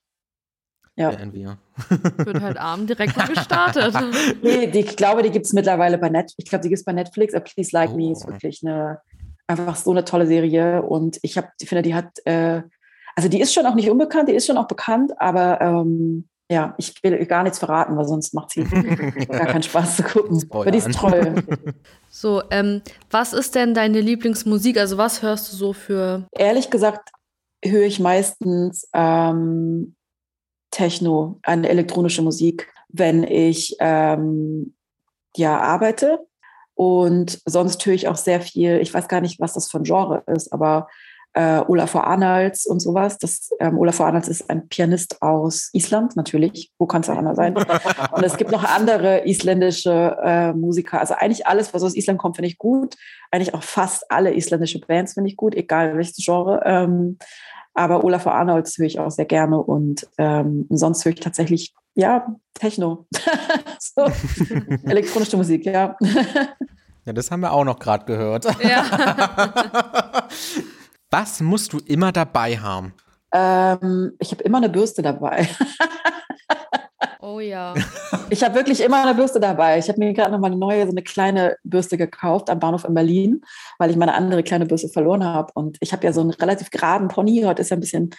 [0.95, 1.33] Ja.
[1.33, 1.57] wir.
[2.17, 3.95] Wird heute Abend direkt mal gestartet.
[4.43, 6.35] nee, die, ich glaube, die gibt es mittlerweile bei Netflix.
[6.37, 7.33] Ich glaube, die gibt es bei Netflix.
[7.33, 7.97] Aber Please Like oh.
[7.97, 8.99] Me ist wirklich eine,
[9.47, 10.81] einfach so eine tolle Serie.
[10.83, 12.61] Und ich habe, ich finde, die hat, äh,
[13.15, 16.75] also die ist schon auch nicht unbekannt, die ist schon auch bekannt, aber ähm, ja,
[16.77, 18.63] ich will gar nichts verraten, weil sonst macht sie
[19.29, 20.45] gar keinen Spaß zu gucken.
[20.49, 21.35] Aber die ist toll.
[22.13, 24.77] So, ähm, was ist denn deine Lieblingsmusik?
[24.77, 26.27] Also was hörst du so für?
[26.37, 27.09] Ehrlich gesagt
[27.63, 29.95] höre ich meistens ähm,
[30.71, 34.75] Techno, eine elektronische Musik, wenn ich ähm,
[35.37, 36.19] ja arbeite.
[36.73, 39.83] Und sonst höre ich auch sehr viel, ich weiß gar nicht, was das für ein
[39.83, 40.89] Genre ist, aber
[41.33, 43.17] äh, Olafur Arnalds und sowas.
[43.17, 46.71] Das, ähm, Olafur Arnalds ist ein Pianist aus Island, natürlich.
[46.77, 47.55] Wo kann es auch anders sein?
[48.11, 50.99] und es gibt noch andere isländische äh, Musiker.
[50.99, 52.95] Also eigentlich alles, was aus Island kommt, finde ich gut.
[53.31, 56.61] Eigentlich auch fast alle isländische Bands finde ich gut, egal welches Genre.
[56.65, 57.17] Ähm,
[57.73, 62.27] aber Olafur Arnolds höre ich auch sehr gerne und ähm, sonst höre ich tatsächlich, ja,
[62.53, 63.07] Techno.
[63.79, 64.05] so,
[64.83, 65.95] elektronische Musik, ja.
[67.05, 68.45] ja, das haben wir auch noch gerade gehört.
[68.61, 70.27] Ja.
[71.11, 72.93] Was musst du immer dabei haben?
[73.33, 75.47] Ähm, ich habe immer eine Bürste dabei.
[77.23, 77.75] Oh ja.
[78.31, 79.77] Ich habe wirklich immer eine Bürste dabei.
[79.77, 82.83] Ich habe mir gerade noch mal eine neue, so eine kleine Bürste gekauft am Bahnhof
[82.83, 83.41] in Berlin,
[83.77, 85.51] weil ich meine andere kleine Bürste verloren habe.
[85.53, 87.43] Und ich habe ja so einen relativ geraden Pony.
[87.45, 88.09] Heute ist ja ein bisschen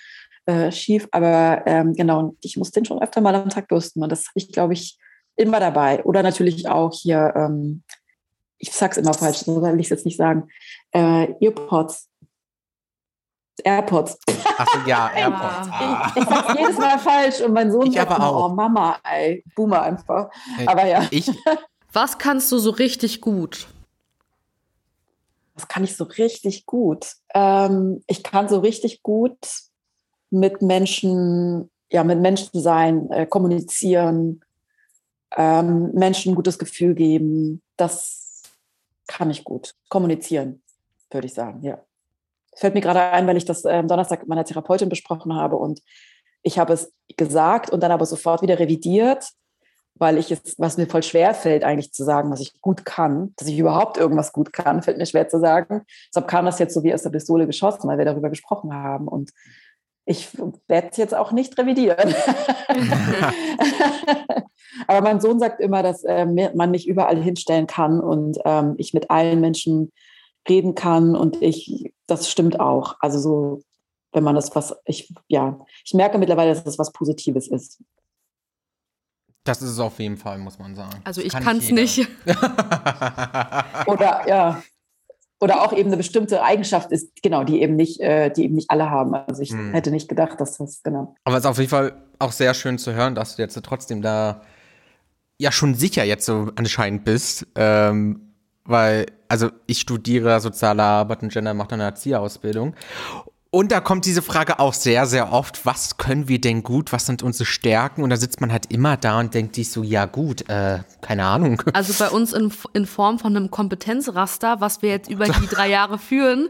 [0.47, 4.05] äh, schief, aber ähm, genau, ich muss den schon öfter mal am Tag bürsten.
[4.05, 4.97] Und das habe ich, glaube ich,
[5.35, 6.05] immer dabei.
[6.05, 7.83] Oder natürlich auch hier, ähm,
[8.59, 10.49] ich sag's immer falsch, so will ich es jetzt nicht sagen,
[10.93, 12.09] äh, Earpods.
[13.65, 14.19] AirPods.
[14.59, 15.69] Achso, ja, AirPods.
[15.71, 16.13] Ah.
[16.15, 19.45] Ich, ich sag's jedes Mal falsch und mein Sohn ich sagt immer, oh Mama, ey,
[19.55, 20.31] Boomer einfach.
[20.67, 21.07] Aber ja.
[21.11, 21.31] Ich.
[21.93, 23.69] Was kannst du so richtig gut?
[25.55, 27.17] Was kann ich so richtig gut?
[27.35, 29.37] Ähm, ich kann so richtig gut
[30.31, 34.41] mit Menschen, ja, mit Menschen sein, äh, kommunizieren,
[35.37, 37.61] ähm, Menschen ein gutes Gefühl geben.
[37.77, 38.43] Das
[39.07, 39.75] kann ich gut.
[39.91, 40.63] Kommunizieren,
[41.11, 41.79] würde ich sagen, ja
[42.55, 45.81] fällt mir gerade ein, weil ich das äh, Donnerstag mit meiner Therapeutin besprochen habe und
[46.43, 49.31] ich habe es gesagt und dann aber sofort wieder revidiert,
[49.95, 53.33] weil ich es, was mir voll schwer fällt, eigentlich zu sagen, was ich gut kann,
[53.37, 55.83] dass ich überhaupt irgendwas gut kann, fällt mir schwer zu sagen.
[56.09, 59.07] Deshalb kam das jetzt so wie aus der Pistole geschossen, weil wir darüber gesprochen haben.
[59.07, 59.31] Und
[60.05, 60.37] ich
[60.67, 62.13] werde es jetzt auch nicht revidieren.
[64.89, 68.95] Aber mein Sohn sagt immer, dass äh, man mich überall hinstellen kann und ähm, ich
[68.95, 69.93] mit allen Menschen
[70.49, 72.97] reden kann und ich, das stimmt auch.
[73.01, 73.63] Also so,
[74.13, 77.83] wenn man das was, ich, ja, ich merke mittlerweile, dass es das was Positives ist.
[79.45, 81.01] Das ist es auf jeden Fall, muss man sagen.
[81.05, 82.07] Also ich kann es nicht.
[83.87, 84.63] Oder ja.
[85.41, 88.71] Oder auch eben eine bestimmte Eigenschaft ist, genau, die eben nicht, äh, die eben nicht
[88.71, 89.13] alle haben.
[89.13, 89.73] Also ich hm.
[89.73, 91.17] hätte nicht gedacht, dass das, genau.
[91.25, 94.03] Aber es ist auf jeden Fall auch sehr schön zu hören, dass du jetzt trotzdem
[94.03, 94.43] da
[95.39, 97.49] ja schon sicher jetzt so anscheinend bist.
[97.57, 98.32] Ähm,
[98.65, 102.75] weil, also ich studiere soziale Arbeit und Gender macht eine Erzieherausbildung.
[103.55, 107.05] Und da kommt diese Frage auch sehr, sehr oft, was können wir denn gut, was
[107.05, 108.03] sind unsere Stärken?
[108.03, 111.27] Und da sitzt man halt immer da und denkt sich so, ja gut, äh, keine
[111.27, 111.63] Ahnung.
[111.75, 115.69] Also bei uns in, in Form von einem Kompetenzraster, was wir jetzt über die drei
[115.69, 116.49] Jahre führen.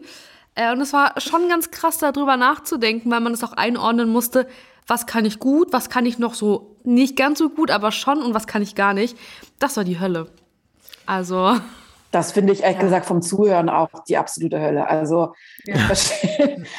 [0.54, 4.46] Äh, und es war schon ganz krass, darüber nachzudenken, weil man es auch einordnen musste,
[4.86, 8.22] was kann ich gut, was kann ich noch so nicht ganz so gut, aber schon
[8.22, 9.16] und was kann ich gar nicht.
[9.58, 10.28] Das war die Hölle.
[11.04, 11.56] Also.
[12.12, 12.82] Das finde ich ehrlich ja.
[12.82, 14.86] gesagt vom Zuhören auch die absolute Hölle.
[14.86, 15.32] Also,
[15.64, 15.76] ja.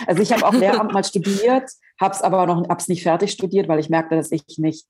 [0.08, 1.70] also ich habe auch Lehramt mal studiert,
[2.00, 4.88] habe es aber noch hab's nicht fertig studiert, weil ich merkte, dass ich nicht.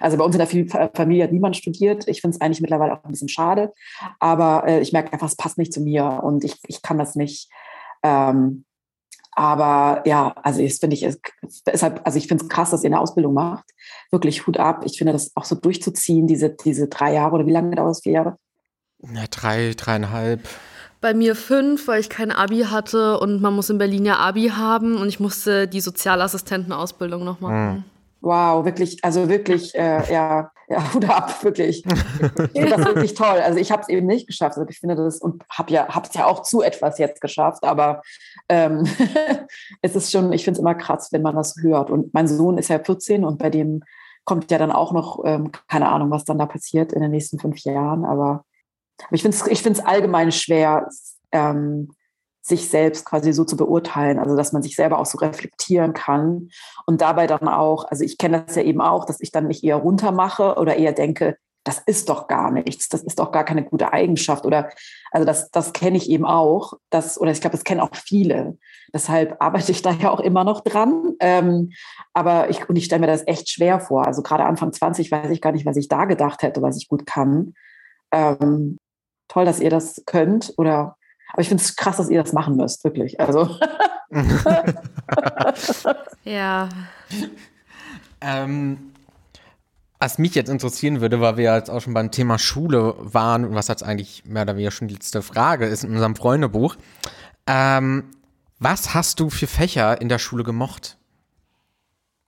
[0.00, 2.08] Also bei uns in der Familie hat niemand studiert.
[2.08, 3.72] Ich finde es eigentlich mittlerweile auch ein bisschen schade.
[4.18, 7.14] Aber äh, ich merke einfach, es passt nicht zu mir und ich, ich kann das
[7.14, 7.50] nicht.
[8.02, 8.64] Ähm,
[9.32, 11.06] aber ja, also das finde ich,
[11.66, 13.66] deshalb, also ich finde es krass, dass ihr eine Ausbildung macht.
[14.10, 14.82] Wirklich Hut ab.
[14.84, 18.02] Ich finde das auch so durchzuziehen, diese, diese drei Jahre oder wie lange dauert es?
[18.02, 18.38] Vier Jahre?
[19.02, 20.40] Ja, drei, dreieinhalb.
[21.00, 24.48] Bei mir fünf, weil ich kein Abi hatte und man muss in Berlin ja Abi
[24.48, 27.74] haben und ich musste die Sozialassistentenausbildung noch machen.
[27.74, 27.84] Mhm.
[28.20, 31.84] Wow, wirklich, also wirklich, äh, ja, ja, Hut ab, wirklich.
[32.52, 33.38] Ich finde das wirklich toll.
[33.38, 34.56] Also ich habe es eben nicht geschafft.
[34.58, 37.62] Also ich finde das und habe ja, habe es ja auch zu etwas jetzt geschafft,
[37.62, 38.02] aber
[38.48, 38.84] ähm,
[39.82, 41.90] es ist schon, ich finde es immer krass, wenn man das hört.
[41.90, 43.82] Und mein Sohn ist ja 14 und bei dem
[44.24, 47.38] kommt ja dann auch noch, ähm, keine Ahnung, was dann da passiert in den nächsten
[47.38, 48.44] fünf Jahren, aber
[49.06, 50.88] aber ich finde es ich allgemein schwer,
[51.32, 51.90] ähm,
[52.42, 56.48] sich selbst quasi so zu beurteilen, also dass man sich selber auch so reflektieren kann
[56.86, 59.62] und dabei dann auch, also ich kenne das ja eben auch, dass ich dann nicht
[59.62, 63.44] eher runter mache oder eher denke, das ist doch gar nichts, das ist doch gar
[63.44, 64.70] keine gute Eigenschaft oder
[65.10, 68.56] also das, das kenne ich eben auch, das, oder ich glaube, das kennen auch viele.
[68.94, 71.14] Deshalb arbeite ich da ja auch immer noch dran.
[71.20, 71.72] Ähm,
[72.14, 74.06] aber ich, ich stelle mir das echt schwer vor.
[74.06, 76.88] Also gerade Anfang 20 weiß ich gar nicht, was ich da gedacht hätte, was ich
[76.88, 77.54] gut kann.
[78.12, 78.78] Ähm,
[79.28, 80.54] toll, dass ihr das könnt.
[80.56, 80.96] Oder
[81.32, 83.20] aber ich finde es krass, dass ihr das machen müsst, wirklich.
[83.20, 83.56] Also.
[86.24, 86.68] ja.
[88.20, 88.92] Ähm,
[89.98, 93.44] was mich jetzt interessieren würde, weil wir ja jetzt auch schon beim Thema Schule waren
[93.44, 96.76] und was jetzt eigentlich mehr oder weniger schon die letzte Frage ist in unserem Freundebuch.
[97.46, 98.10] Ähm,
[98.58, 100.98] was hast du für Fächer in der Schule gemocht?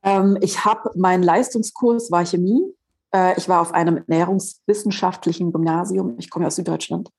[0.03, 2.63] Ähm, ich habe meinen Leistungskurs war Chemie.
[3.15, 6.15] Äh, ich war auf einem ernährungswissenschaftlichen Gymnasium.
[6.19, 7.11] Ich komme ja aus Süddeutschland.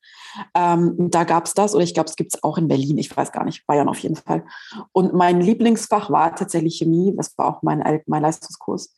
[0.55, 2.97] Ähm, da gab es das, oder ich glaube, es gibt es auch in Berlin.
[2.97, 4.43] Ich weiß gar nicht, Bayern auf jeden Fall.
[4.91, 7.13] Und mein Lieblingsfach war tatsächlich Chemie.
[7.15, 8.95] Das war auch mein, mein Leistungskurs.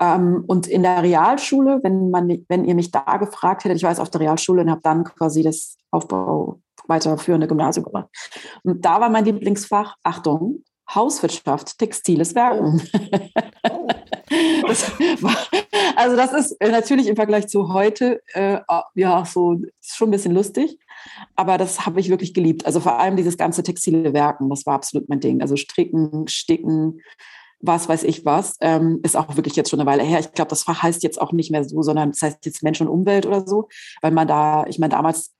[0.00, 3.90] Ähm, und in der Realschule, wenn, man, wenn ihr mich da gefragt hättet, ich war
[3.90, 8.08] jetzt auf der Realschule und habe dann quasi das Aufbau weiterführende Gymnasium gemacht.
[8.62, 10.62] Und da war mein Lieblingsfach, Achtung,
[10.94, 12.82] Hauswirtschaft, textiles Werken.
[14.66, 14.90] das
[15.22, 15.36] war,
[15.96, 18.58] also das ist natürlich im Vergleich zu heute, äh,
[18.94, 20.78] ja, so schon ein bisschen lustig,
[21.36, 22.66] aber das habe ich wirklich geliebt.
[22.66, 25.40] Also vor allem dieses ganze textile Werken, das war absolut mein Ding.
[25.42, 27.00] Also Stricken, Sticken,
[27.60, 30.20] was weiß ich was, ähm, ist auch wirklich jetzt schon eine Weile her.
[30.20, 32.80] Ich glaube, das Fach heißt jetzt auch nicht mehr so, sondern das heißt jetzt Mensch
[32.80, 33.68] und Umwelt oder so,
[34.02, 35.32] weil man da, ich meine, damals,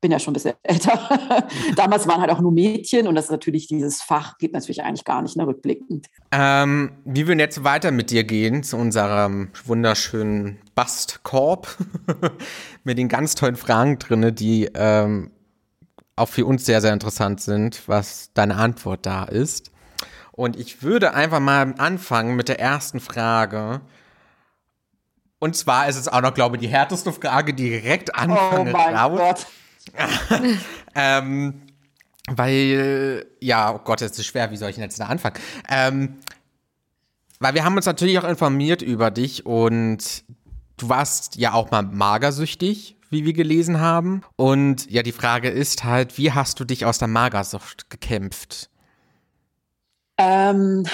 [0.00, 3.30] bin ja schon ein bisschen älter, damals waren halt auch nur Mädchen und das ist
[3.30, 6.06] natürlich, dieses Fach geht natürlich eigentlich gar nicht, ne, rückblickend.
[6.30, 11.76] Ähm, wie würden jetzt weiter mit dir gehen zu unserem wunderschönen Bastkorb
[12.84, 15.30] mit den ganz tollen Fragen drin, die ähm,
[16.16, 19.70] auch für uns sehr, sehr interessant sind, was deine Antwort da ist.
[20.32, 23.80] Und ich würde einfach mal anfangen mit der ersten Frage.
[25.40, 28.68] Und zwar ist es auch noch, glaube ich, die härteste Frage direkt anfangen.
[28.68, 29.18] Oh mein raus.
[29.18, 29.46] Gott.
[30.94, 31.62] ähm,
[32.28, 35.36] weil, ja, oh Gott, es ist schwer, wie soll ich denn jetzt da anfangen?
[35.68, 36.16] Ähm,
[37.40, 40.24] weil wir haben uns natürlich auch informiert über dich und
[40.76, 44.22] du warst ja auch mal magersüchtig, wie wir gelesen haben.
[44.36, 48.70] Und ja, die Frage ist halt, wie hast du dich aus der Magersucht gekämpft?
[50.18, 50.84] Ähm,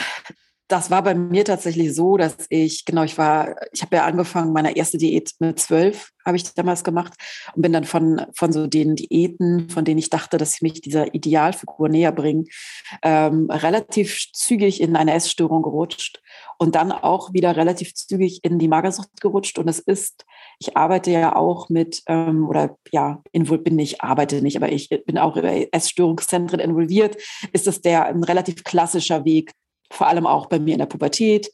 [0.68, 4.52] das war bei mir tatsächlich so, dass ich, genau, ich war, ich habe ja angefangen,
[4.52, 7.12] meine erste Diät mit zwölf, habe ich damals gemacht
[7.54, 10.80] und bin dann von, von so den Diäten, von denen ich dachte, dass sie mich
[10.80, 12.46] dieser Idealfigur näher bringen,
[13.02, 16.22] ähm, relativ zügig in eine Essstörung gerutscht
[16.58, 19.58] und dann auch wieder relativ zügig in die Magersucht gerutscht.
[19.58, 20.24] Und es ist,
[20.58, 25.18] ich arbeite ja auch mit, ähm, oder ja, bin ich, arbeite nicht, aber ich bin
[25.18, 27.18] auch über Essstörungszentren involviert,
[27.52, 29.52] ist es der ein relativ klassischer Weg,
[29.90, 31.50] vor allem auch bei mir in der Pubertät,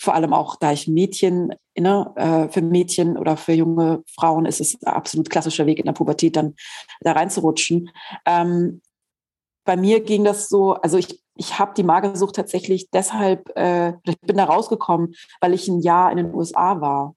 [0.00, 4.60] vor allem auch, da ich Mädchen, ne, äh, für Mädchen oder für junge Frauen ist
[4.60, 6.54] es absolut klassischer Weg in der Pubertät, dann
[7.00, 7.90] da reinzurutschen.
[8.24, 8.80] Ähm,
[9.64, 14.20] bei mir ging das so, also ich, ich habe die Magersucht tatsächlich deshalb, äh, ich
[14.20, 17.14] bin da rausgekommen, weil ich ein Jahr in den USA war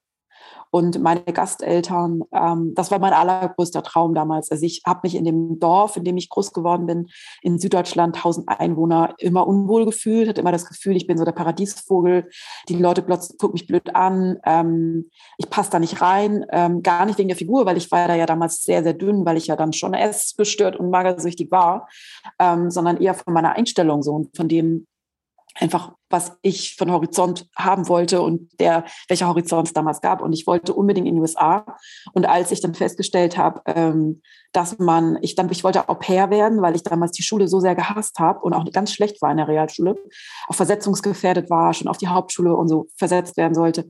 [0.71, 4.49] und meine Gasteltern, ähm, das war mein allergrößter Traum damals.
[4.51, 7.09] Also ich habe mich in dem Dorf, in dem ich groß geworden bin,
[7.41, 11.33] in Süddeutschland, 1000 Einwohner, immer unwohl gefühlt, hatte immer das Gefühl, ich bin so der
[11.33, 12.29] Paradiesvogel.
[12.69, 14.37] Die Leute gucken mich blöd an.
[14.45, 16.45] Ähm, ich passe da nicht rein.
[16.51, 19.25] Ähm, gar nicht wegen der Figur, weil ich war da ja damals sehr, sehr dünn,
[19.25, 21.89] weil ich ja dann schon essgestört und magersüchtig war,
[22.39, 24.87] ähm, sondern eher von meiner Einstellung so und von dem,
[25.55, 30.21] einfach, was ich von Horizont haben wollte und der, welcher Horizont es damals gab.
[30.21, 31.65] Und ich wollte unbedingt in die USA.
[32.13, 34.21] Und als ich dann festgestellt habe, ähm,
[34.53, 37.59] dass man, ich dann, ich wollte Au pair werden, weil ich damals die Schule so
[37.59, 39.95] sehr gehasst habe und auch ganz schlecht war in der Realschule,
[40.47, 43.87] auch versetzungsgefährdet war, schon auf die Hauptschule und so versetzt werden sollte.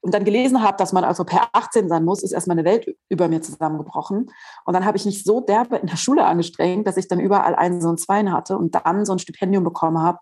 [0.00, 2.94] Und dann gelesen habe, dass man also per 18 sein muss, ist erstmal eine Welt
[3.08, 4.30] über mir zusammengebrochen.
[4.66, 7.54] Und dann habe ich mich so derbe in der Schule angestrengt, dass ich dann überall
[7.54, 10.18] einen so ein Zweien hatte und dann so ein Stipendium bekommen habe,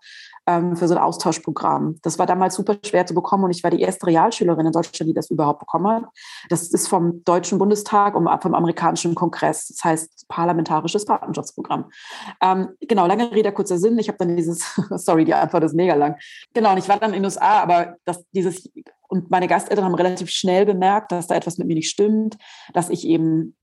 [0.47, 1.99] ähm, für so ein Austauschprogramm.
[2.03, 5.09] Das war damals super schwer zu bekommen und ich war die erste Realschülerin in Deutschland,
[5.09, 6.05] die das überhaupt bekommen hat.
[6.49, 9.67] Das ist vom Deutschen Bundestag und vom amerikanischen Kongress.
[9.67, 11.89] Das heißt parlamentarisches Patenschaftsprogramm.
[12.41, 13.97] Ähm, genau, lange Rede, kurzer Sinn.
[13.97, 16.15] Ich habe dann dieses, sorry, die Antwort ist mega lang.
[16.53, 18.69] Genau, und ich war dann in den USA, aber das, dieses,
[19.07, 22.37] und meine Gasteltern haben relativ schnell bemerkt, dass da etwas mit mir nicht stimmt,
[22.73, 23.55] dass ich eben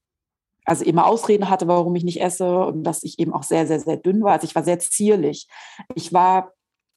[0.65, 3.81] also immer Ausreden hatte, warum ich nicht esse und dass ich eben auch sehr, sehr,
[3.81, 4.33] sehr dünn war.
[4.33, 5.49] Also ich war sehr zierlich.
[5.97, 6.53] Ich war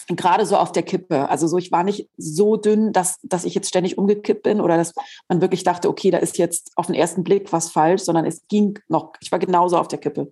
[0.07, 1.29] gerade so auf der Kippe.
[1.29, 4.77] Also so, ich war nicht so dünn, dass, dass ich jetzt ständig umgekippt bin oder
[4.77, 4.93] dass
[5.27, 8.47] man wirklich dachte, okay, da ist jetzt auf den ersten Blick was falsch, sondern es
[8.47, 10.31] ging noch, ich war genauso auf der Kippe.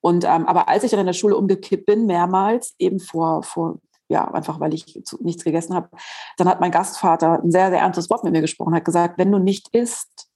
[0.00, 3.78] Und ähm, aber als ich dann in der Schule umgekippt bin, mehrmals, eben vor, vor
[4.08, 5.88] ja, einfach weil ich zu, nichts gegessen habe.
[6.36, 9.32] Dann hat mein Gastvater ein sehr, sehr ernstes Wort mit mir gesprochen, hat gesagt, wenn
[9.32, 10.28] du nicht isst,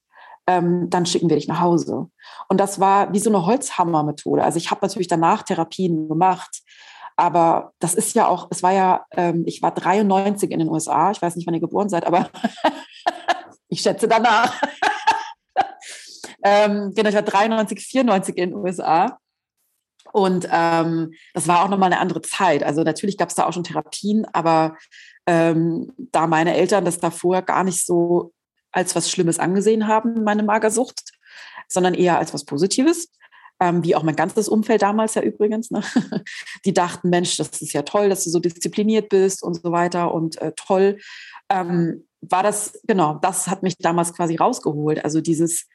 [0.47, 2.09] ähm, dann schicken wir dich nach Hause.
[2.47, 4.43] Und das war wie so eine Holzhammer-Methode.
[4.43, 6.63] Also ich habe natürlich danach Therapien gemacht,
[7.19, 11.11] aber das ist ja auch, es war ja, ähm, ich war 93 in den USA,
[11.11, 12.29] ich weiß nicht, wann ihr geboren seid, aber
[13.67, 14.61] ich schätze danach.
[16.43, 19.19] ähm, genau, ich war 93, 94 in den USA.
[20.11, 22.63] Und ähm, das war auch nochmal eine andere Zeit.
[22.63, 24.75] Also natürlich gab es da auch schon Therapien, aber
[25.27, 28.33] ähm, da meine Eltern das davor gar nicht so
[28.71, 31.11] als was Schlimmes angesehen haben, meine Magersucht,
[31.67, 33.11] sondern eher als was Positives,
[33.59, 35.71] ähm, wie auch mein ganzes Umfeld damals ja übrigens.
[35.71, 35.81] Ne?
[36.65, 40.13] Die dachten, Mensch, das ist ja toll, dass du so diszipliniert bist und so weiter
[40.13, 40.97] und äh, toll.
[41.49, 45.03] Ähm, war das, genau, das hat mich damals quasi rausgeholt.
[45.03, 45.67] Also dieses,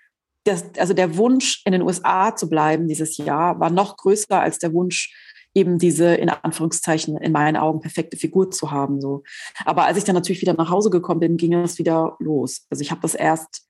[0.45, 4.59] das, also der Wunsch, in den USA zu bleiben dieses Jahr, war noch größer als
[4.59, 5.15] der Wunsch,
[5.55, 9.01] eben diese in Anführungszeichen in meinen Augen perfekte Figur zu haben.
[9.01, 9.23] So.
[9.65, 12.67] Aber als ich dann natürlich wieder nach Hause gekommen bin, ging es wieder los.
[12.71, 13.67] Also ich habe das erst,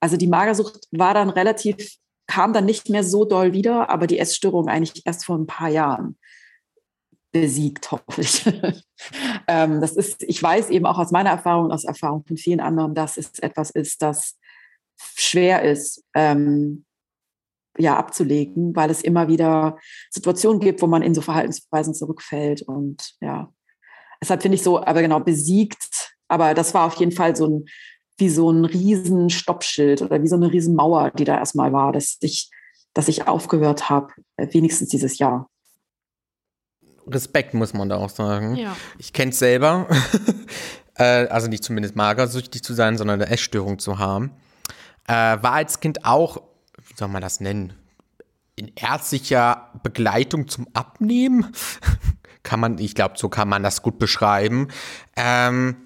[0.00, 4.18] also die Magersucht war dann relativ, kam dann nicht mehr so doll wieder, aber die
[4.18, 6.16] Essstörung eigentlich erst vor ein paar Jahren
[7.32, 8.46] besiegt, hoffentlich.
[9.48, 12.94] ähm, das ist, ich weiß eben auch aus meiner Erfahrung, aus Erfahrung von vielen anderen,
[12.94, 14.38] dass es etwas ist, das
[14.96, 16.84] schwer ist, ähm,
[17.76, 19.78] ja, abzulegen, weil es immer wieder
[20.10, 22.62] Situationen gibt, wo man in so Verhaltensweisen zurückfällt.
[22.62, 23.52] Und ja,
[24.22, 26.14] deshalb finde ich so, aber genau, besiegt.
[26.28, 27.64] Aber das war auf jeden Fall so ein,
[28.16, 31.92] wie so ein riesen Stoppschild oder wie so eine riesen Mauer, die da erstmal war,
[31.92, 32.50] dass ich,
[32.92, 35.48] dass ich aufgehört habe, äh, wenigstens dieses Jahr.
[37.06, 38.56] Respekt, muss man da auch sagen.
[38.56, 38.76] Ja.
[38.98, 39.88] Ich kenne es selber.
[40.96, 44.30] Äh, also nicht zumindest magersüchtig zu sein, sondern eine Essstörung zu haben.
[45.08, 46.36] Äh, war als Kind auch,
[46.86, 47.72] wie soll man das nennen,
[48.54, 51.52] in ärztlicher Begleitung zum Abnehmen.
[52.44, 54.68] kann man, ich glaube, so kann man das gut beschreiben.
[55.16, 55.78] Ähm,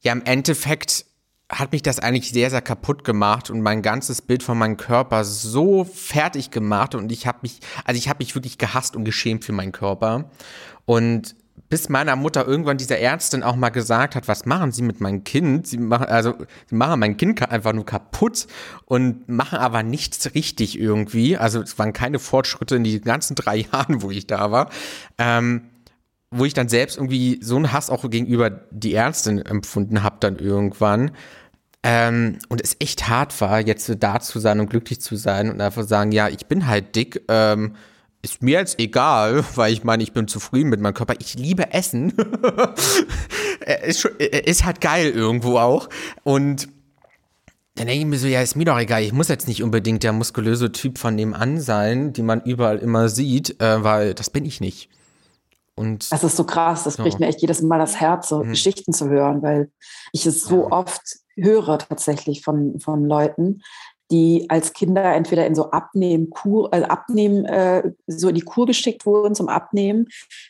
[0.00, 1.06] ja, im Endeffekt
[1.52, 5.24] hat mich das eigentlich sehr, sehr kaputt gemacht und mein ganzes Bild von meinem Körper
[5.24, 9.44] so fertig gemacht und ich habe mich, also ich habe mich wirklich gehasst und geschämt
[9.44, 10.30] für meinen Körper.
[10.86, 11.36] Und
[11.68, 15.24] bis meiner Mutter irgendwann dieser Ärztin auch mal gesagt hat, was machen Sie mit meinem
[15.24, 15.66] Kind?
[15.66, 16.34] Sie machen, also,
[16.68, 18.46] sie machen mein Kind einfach nur kaputt
[18.84, 21.36] und machen aber nichts richtig irgendwie.
[21.38, 24.68] Also, es waren keine Fortschritte in den ganzen drei Jahren, wo ich da war.
[25.16, 25.62] Ähm,
[26.30, 30.36] wo ich dann selbst irgendwie so einen Hass auch gegenüber die Ärztin empfunden habe dann
[30.38, 31.12] irgendwann.
[31.82, 35.60] Ähm, und es echt hart war, jetzt da zu sein und glücklich zu sein und
[35.60, 37.74] einfach sagen, ja, ich bin halt dick, ähm,
[38.22, 41.14] ist mir jetzt egal, weil ich meine, ich bin zufrieden mit meinem Körper.
[41.18, 42.12] Ich liebe Essen.
[43.84, 45.88] ist, schon, ist halt geil irgendwo auch.
[46.22, 46.68] Und
[47.74, 49.02] dann denke ich mir so, ja, ist mir doch egal.
[49.02, 53.08] Ich muss jetzt nicht unbedingt der muskulöse Typ von nebenan sein, die man überall immer
[53.08, 54.88] sieht, äh, weil das bin ich nicht.
[55.74, 57.24] Und das ist so krass, das bricht ja.
[57.24, 58.50] mir echt jedes Mal das Herz, so mhm.
[58.50, 59.70] Geschichten zu hören, weil
[60.12, 63.62] ich es so oft höre tatsächlich von, von Leuten,
[64.10, 69.06] die als Kinder entweder in so Abnehmen-Kur, also Abnehmen, äh, so in die Kur geschickt
[69.06, 70.08] wurden zum Abnehmen.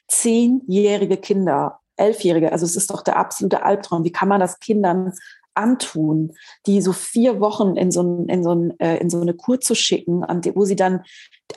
[0.09, 4.05] Zehnjährige Kinder, elfjährige, also es ist doch der absolute Albtraum.
[4.05, 5.12] Wie kann man das Kindern
[5.55, 6.33] antun,
[6.66, 10.23] die so vier Wochen in so, in so, äh, in so eine Kur zu schicken,
[10.55, 11.03] wo sie dann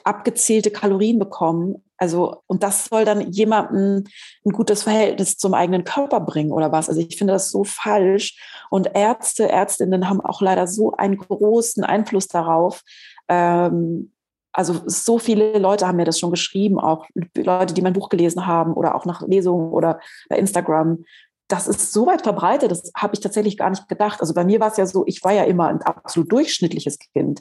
[0.04, 1.82] abgezählte Kalorien bekommen.
[1.98, 4.04] Also, und das soll dann jemandem
[4.44, 6.88] ein gutes Verhältnis zum eigenen Körper bringen oder was?
[6.88, 8.38] Also, ich finde das so falsch.
[8.70, 12.82] Und Ärzte, Ärztinnen haben auch leider so einen großen Einfluss darauf.
[13.28, 14.12] Ähm,
[14.52, 18.46] also so viele Leute haben mir das schon geschrieben, auch Leute, die mein Buch gelesen
[18.46, 21.04] haben oder auch nach Lesungen oder bei Instagram,
[21.48, 24.20] das ist so weit verbreitet, das habe ich tatsächlich gar nicht gedacht.
[24.20, 27.40] Also bei mir war es ja so, ich war ja immer ein absolut durchschnittliches Kind.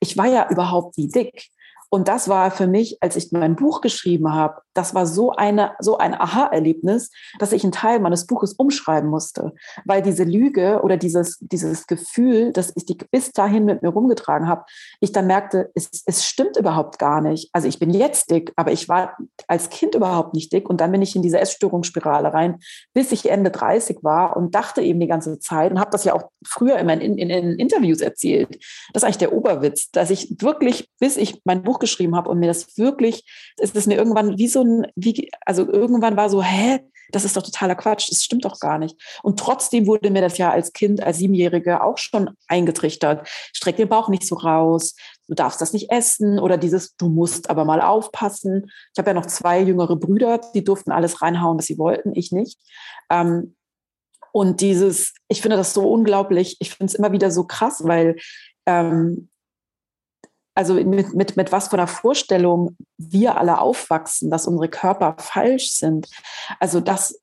[0.00, 1.48] Ich war ja überhaupt nie dick.
[1.88, 5.72] Und das war für mich, als ich mein Buch geschrieben habe, das war so eine,
[5.78, 9.52] so ein Aha-Erlebnis, dass ich einen Teil meines Buches umschreiben musste,
[9.84, 14.48] weil diese Lüge oder dieses, dieses Gefühl, das ich die bis dahin mit mir rumgetragen
[14.48, 14.64] habe,
[15.00, 17.48] ich dann merkte, es, es stimmt überhaupt gar nicht.
[17.52, 19.16] Also ich bin jetzt dick, aber ich war
[19.48, 22.58] als Kind überhaupt nicht dick und dann bin ich in diese Essstörungsspirale rein,
[22.92, 26.14] bis ich Ende 30 war und dachte eben die ganze Zeit und habe das ja
[26.14, 28.58] auch früher immer in, in, in Interviews erzählt.
[28.92, 32.38] Das ist eigentlich der Oberwitz, dass ich wirklich, bis ich mein Buch geschrieben habe und
[32.38, 33.24] mir das wirklich,
[33.58, 36.80] ist es mir irgendwann wie so ein, wie, also irgendwann war so, hä,
[37.12, 38.96] das ist doch totaler Quatsch, das stimmt doch gar nicht.
[39.22, 43.28] Und trotzdem wurde mir das ja als Kind, als Siebenjährige auch schon eingetrichtert.
[43.54, 44.96] Streck den Bauch nicht so raus,
[45.28, 48.70] du darfst das nicht essen oder dieses, du musst aber mal aufpassen.
[48.92, 52.32] Ich habe ja noch zwei jüngere Brüder, die durften alles reinhauen, was sie wollten, ich
[52.32, 52.58] nicht.
[53.10, 53.54] Ähm,
[54.32, 58.16] und dieses, ich finde das so unglaublich, ich finde es immer wieder so krass, weil
[58.66, 59.28] ähm,
[60.56, 65.72] also mit, mit, mit was von der Vorstellung wir alle aufwachsen, dass unsere Körper falsch
[65.72, 66.08] sind.
[66.58, 67.20] Also das,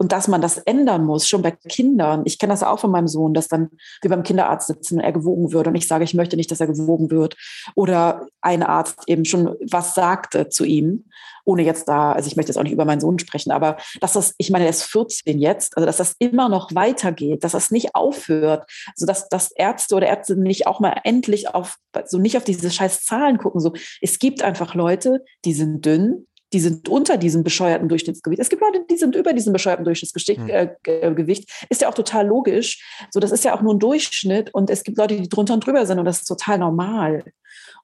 [0.00, 2.22] und dass man das ändern muss, schon bei Kindern.
[2.24, 3.68] Ich kenne das auch von meinem Sohn, dass dann
[4.00, 6.58] wir beim Kinderarzt sitzen und er gewogen wird und ich sage, ich möchte nicht, dass
[6.58, 7.36] er gewogen wird.
[7.74, 11.04] Oder ein Arzt eben schon was sagte zu ihm,
[11.44, 14.14] ohne jetzt da, also ich möchte jetzt auch nicht über meinen Sohn sprechen, aber dass
[14.14, 17.70] das, ich meine, er ist 14 jetzt, also dass das immer noch weitergeht, dass das
[17.70, 21.76] nicht aufhört, so dass, dass Ärzte oder Ärzte nicht auch mal endlich auf,
[22.06, 23.74] so nicht auf diese scheiß Zahlen gucken, so.
[24.00, 28.40] Es gibt einfach Leute, die sind dünn, die sind unter diesem bescheuerten Durchschnittsgewicht.
[28.40, 30.40] Es gibt Leute, die sind über diesem bescheuerten Durchschnittsgewicht.
[30.40, 30.48] Hm.
[30.48, 32.82] Äh, ist ja auch total logisch.
[33.10, 34.52] So, das ist ja auch nur ein Durchschnitt.
[34.52, 35.98] Und es gibt Leute, die drunter und drüber sind.
[35.98, 37.24] Und das ist total normal.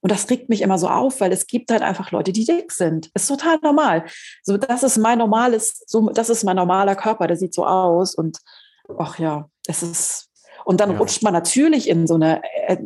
[0.01, 2.71] Und das regt mich immer so auf, weil es gibt halt einfach Leute, die dick
[2.71, 3.09] sind.
[3.13, 4.05] Das ist total normal.
[4.43, 8.15] So, das ist mein normales, so, das ist mein normaler Körper, der sieht so aus.
[8.15, 8.39] Und
[8.97, 10.29] ach ja, es ist.
[10.65, 10.97] Und dann ja.
[10.97, 12.41] rutscht man natürlich in so eine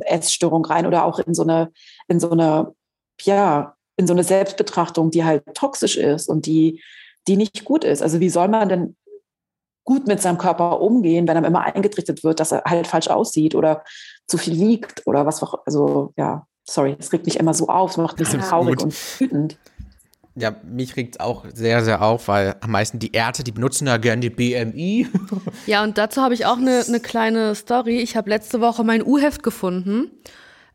[0.05, 1.71] Essstörung rein oder auch in so eine,
[2.07, 2.75] in so eine,
[3.21, 6.81] ja, in so eine Selbstbetrachtung, die halt toxisch ist und die,
[7.27, 8.01] die nicht gut ist.
[8.01, 8.95] Also wie soll man denn
[9.83, 13.55] gut mit seinem Körper umgehen, wenn einem immer eingetrichtert wird, dass er halt falsch aussieht
[13.55, 13.83] oder
[14.27, 17.91] zu viel wiegt oder was auch, also ja, sorry, es regt mich immer so auf,
[17.91, 18.85] es macht mich so traurig gut.
[18.85, 19.57] und wütend.
[20.35, 23.85] Ja, mich regt es auch sehr, sehr auf, weil am meisten die Ärzte, die benutzen
[23.85, 25.07] da gerne die BMI.
[25.67, 27.99] Ja, und dazu habe ich auch eine, eine kleine Story.
[27.99, 30.09] Ich habe letzte Woche mein U-Heft gefunden,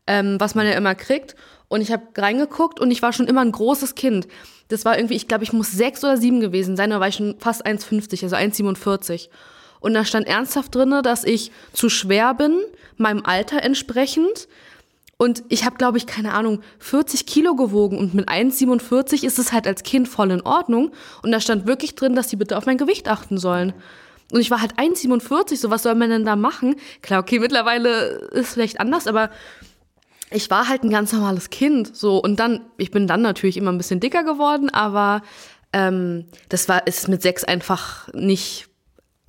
[0.05, 1.35] ähm, was man ja immer kriegt.
[1.69, 4.27] Und ich habe reingeguckt und ich war schon immer ein großes Kind.
[4.69, 7.15] Das war irgendwie, ich glaube, ich muss sechs oder sieben gewesen sein, da war ich
[7.15, 9.29] schon fast 1,50, also 1,47.
[9.79, 12.57] Und da stand ernsthaft drinne, dass ich zu schwer bin,
[12.97, 14.47] meinem Alter entsprechend.
[15.17, 19.51] Und ich habe, glaube ich, keine Ahnung, 40 Kilo gewogen und mit 1,47 ist es
[19.51, 20.91] halt als Kind voll in Ordnung.
[21.23, 23.73] Und da stand wirklich drin, dass die bitte auf mein Gewicht achten sollen.
[24.31, 26.75] Und ich war halt 1,47, so was soll man denn da machen?
[27.01, 29.31] Klar, okay, mittlerweile ist es vielleicht anders, aber
[30.29, 33.71] ich war halt ein ganz normales Kind, so und dann, ich bin dann natürlich immer
[33.71, 35.21] ein bisschen dicker geworden, aber
[35.73, 38.69] ähm, das war ist mit sechs einfach nicht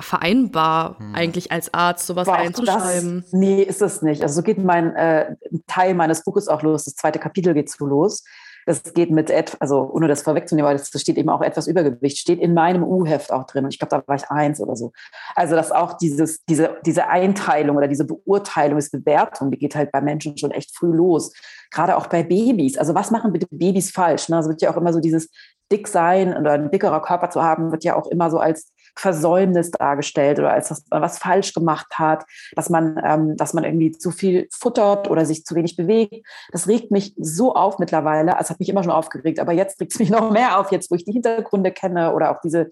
[0.01, 1.15] vereinbar hm.
[1.15, 3.23] eigentlich als Arzt sowas war reinzuschreiben.
[3.23, 4.23] Das, nee, ist es nicht.
[4.23, 5.35] Also so geht mein äh,
[5.67, 6.85] Teil meines Buches auch los.
[6.85, 8.25] Das zweite Kapitel geht so los.
[8.69, 12.39] Das geht mit, also ohne das vorwegzunehmen, weil das steht eben auch etwas Übergewicht, steht
[12.39, 13.65] in meinem U-Heft auch drin.
[13.65, 14.93] Und ich glaube, da war ich eins oder so.
[15.35, 19.91] Also, dass auch dieses, diese, diese Einteilung oder diese Beurteilung, diese Bewertung, die geht halt
[19.91, 21.33] bei Menschen schon echt früh los.
[21.71, 22.77] Gerade auch bei Babys.
[22.77, 24.29] Also, was machen bitte Babys falsch?
[24.29, 24.37] Ne?
[24.37, 25.31] Also wird ja auch immer so dieses
[25.73, 29.71] dick sein oder ein dickerer Körper zu haben, wird ja auch immer so als Versäumnis
[29.71, 32.25] dargestellt oder als dass man was falsch gemacht hat,
[32.55, 36.27] dass man, ähm, dass man irgendwie zu viel futtert oder sich zu wenig bewegt.
[36.53, 38.37] Das regt mich so auf mittlerweile.
[38.41, 40.91] Es hat mich immer schon aufgeregt, aber jetzt regt es mich noch mehr auf, jetzt
[40.91, 42.69] wo ich die Hintergründe kenne oder auch diese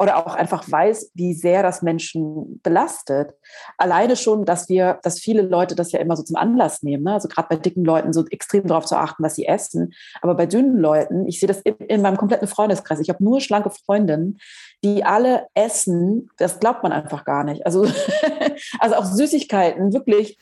[0.00, 3.34] oder auch einfach weiß, wie sehr das Menschen belastet.
[3.76, 7.04] Alleine schon, dass wir, dass viele Leute das ja immer so zum Anlass nehmen.
[7.04, 7.12] Ne?
[7.12, 9.92] Also gerade bei dicken Leuten so extrem darauf zu achten, was sie essen.
[10.22, 12.98] Aber bei dünnen Leuten, ich sehe das in, in meinem kompletten Freundeskreis.
[13.00, 14.38] Ich habe nur schlanke Freundinnen,
[14.82, 16.30] die alle essen.
[16.38, 17.66] Das glaubt man einfach gar nicht.
[17.66, 17.86] Also,
[18.78, 20.38] also auch Süßigkeiten, wirklich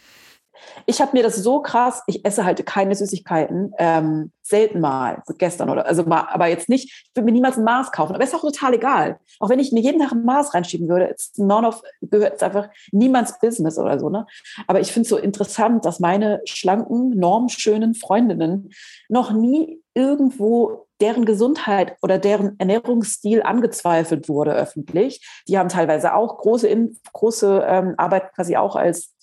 [0.86, 5.68] ich habe mir das so krass, ich esse halt keine Süßigkeiten, ähm, selten mal, gestern
[5.68, 8.34] oder, also mal, aber jetzt nicht, ich würde mir niemals ein Maß kaufen, aber ist
[8.34, 9.18] auch total egal.
[9.40, 12.68] Auch wenn ich mir jeden Tag ein Maß reinschieben würde, it's none of, gehört einfach
[12.90, 14.26] niemands Business oder so, ne?
[14.66, 18.70] Aber ich finde es so interessant, dass meine schlanken, normschönen Freundinnen
[19.08, 25.24] noch nie irgendwo deren Gesundheit oder deren Ernährungsstil angezweifelt wurde öffentlich.
[25.46, 29.14] Die haben teilweise auch große, große ähm, Arbeit quasi auch als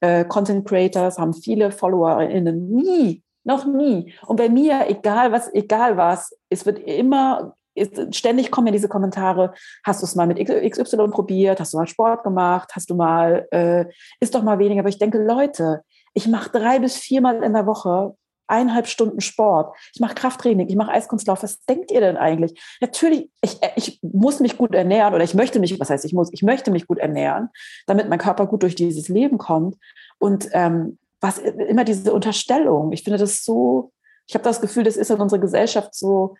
[0.00, 2.70] äh, Content Creators, haben viele FollowerInnen.
[2.70, 4.14] Nie, noch nie.
[4.26, 8.88] Und bei mir, egal was, egal was, es wird immer, ist, ständig kommen ja diese
[8.88, 9.52] Kommentare,
[9.84, 13.46] hast du es mal mit XY probiert, hast du mal Sport gemacht, hast du mal,
[13.50, 13.86] äh,
[14.20, 14.80] ist doch mal weniger.
[14.80, 15.82] Aber ich denke, Leute,
[16.14, 18.14] ich mache drei bis viermal in der Woche
[18.46, 21.42] eineinhalb Stunden Sport, ich mache Krafttraining, ich mache Eiskunstlauf.
[21.42, 22.60] Was denkt ihr denn eigentlich?
[22.80, 26.32] Natürlich, ich, ich muss mich gut ernähren oder ich möchte mich, was heißt ich muss,
[26.32, 27.48] ich möchte mich gut ernähren,
[27.86, 29.76] damit mein Körper gut durch dieses Leben kommt.
[30.18, 33.92] Und ähm, was immer diese Unterstellung, ich finde das so,
[34.26, 36.36] ich habe das Gefühl, das ist in unserer Gesellschaft so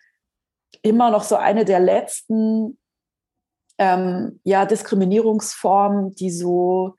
[0.81, 2.77] immer noch so eine der letzten
[3.77, 6.95] ähm, ja, Diskriminierungsformen, die so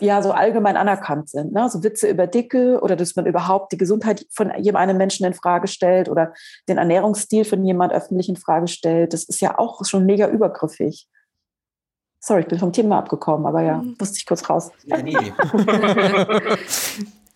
[0.00, 1.52] ja so allgemein anerkannt sind.
[1.52, 1.68] Ne?
[1.68, 5.68] So Witze über Dicke oder dass man überhaupt die Gesundheit von jedem Menschen in Frage
[5.68, 6.32] stellt oder
[6.68, 9.12] den Ernährungsstil von jemand öffentlich in Frage stellt.
[9.12, 11.08] Das ist ja auch schon mega übergriffig.
[12.22, 13.96] Sorry, ich bin vom Thema abgekommen, aber ja, mhm.
[13.98, 14.70] musste ich kurz raus.
[14.84, 15.16] Ja, nee.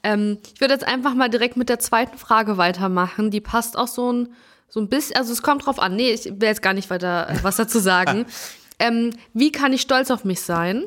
[0.03, 3.31] ähm, ich würde jetzt einfach mal direkt mit der zweiten Frage weitermachen.
[3.31, 4.35] Die passt auch so ein,
[4.69, 5.97] so ein bisschen, also es kommt drauf an.
[5.97, 8.27] Nee, ich will jetzt gar nicht weiter was dazu sagen.
[8.79, 10.85] ähm, wie kann ich stolz auf mich sein?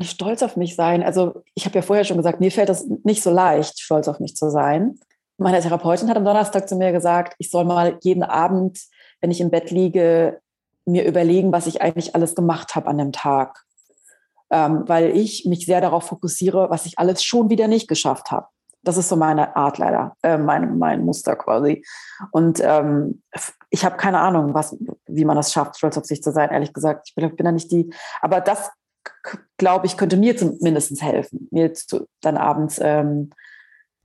[0.00, 1.02] Stolz auf mich sein.
[1.02, 4.20] Also ich habe ja vorher schon gesagt, mir fällt das nicht so leicht, stolz auf
[4.20, 4.98] mich zu sein.
[5.38, 8.78] Meine Therapeutin hat am Donnerstag zu mir gesagt, ich soll mal jeden Abend,
[9.20, 10.40] wenn ich im Bett liege,
[10.84, 13.64] mir überlegen, was ich eigentlich alles gemacht habe an dem Tag.
[14.48, 18.46] Ähm, weil ich mich sehr darauf fokussiere, was ich alles schon wieder nicht geschafft habe.
[18.84, 21.84] Das ist so meine Art leider, äh, mein, mein Muster quasi.
[22.30, 23.22] Und ähm,
[23.70, 24.76] ich habe keine Ahnung, was,
[25.06, 27.08] wie man das schafft, stolz auf sich zu sein, ehrlich gesagt.
[27.08, 28.70] Ich bin, bin da nicht die, aber das,
[29.56, 33.30] glaube ich, könnte mir zumindest helfen, mir zu, dann abends ähm,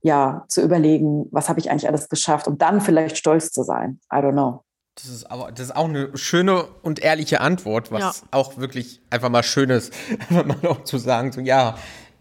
[0.02, 4.00] ja, zu überlegen, was habe ich eigentlich alles geschafft und dann vielleicht stolz zu sein.
[4.12, 4.64] I don't know.
[4.96, 8.28] Das ist aber das ist auch eine schöne und ehrliche Antwort, was ja.
[8.30, 9.92] auch wirklich einfach mal schön ist,
[10.28, 11.76] wenn man auch zu sagen, so ja,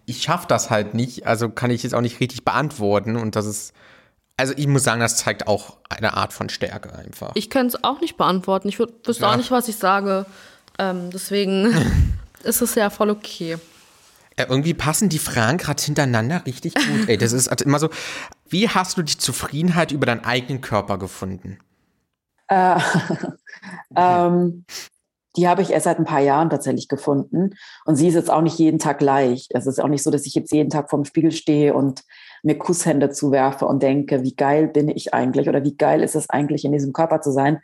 [0.05, 3.45] ich schaffe das halt nicht, also kann ich es auch nicht richtig beantworten und das
[3.45, 3.73] ist,
[4.37, 7.31] also ich muss sagen, das zeigt auch eine Art von Stärke einfach.
[7.35, 9.31] Ich könnte es auch nicht beantworten, ich wüsste ja.
[9.31, 10.25] auch nicht, was ich sage,
[10.79, 11.73] ähm, deswegen
[12.41, 13.57] ist es ja voll okay.
[14.39, 17.07] Ja, irgendwie passen die Fragen gerade hintereinander richtig gut.
[17.07, 17.89] Ey, das ist also immer so.
[18.49, 21.59] Wie hast du die Zufriedenheit über deinen eigenen Körper gefunden?
[22.47, 22.79] Äh,
[23.95, 24.65] ähm,
[25.37, 27.51] die habe ich erst seit ein paar Jahren tatsächlich gefunden.
[27.85, 29.47] Und sie ist jetzt auch nicht jeden Tag gleich.
[29.51, 32.03] Es ist auch nicht so, dass ich jetzt jeden Tag vorm Spiegel stehe und
[32.43, 36.29] mir Kusshände zuwerfe und denke, wie geil bin ich eigentlich oder wie geil ist es
[36.29, 37.61] eigentlich, in diesem Körper zu sein.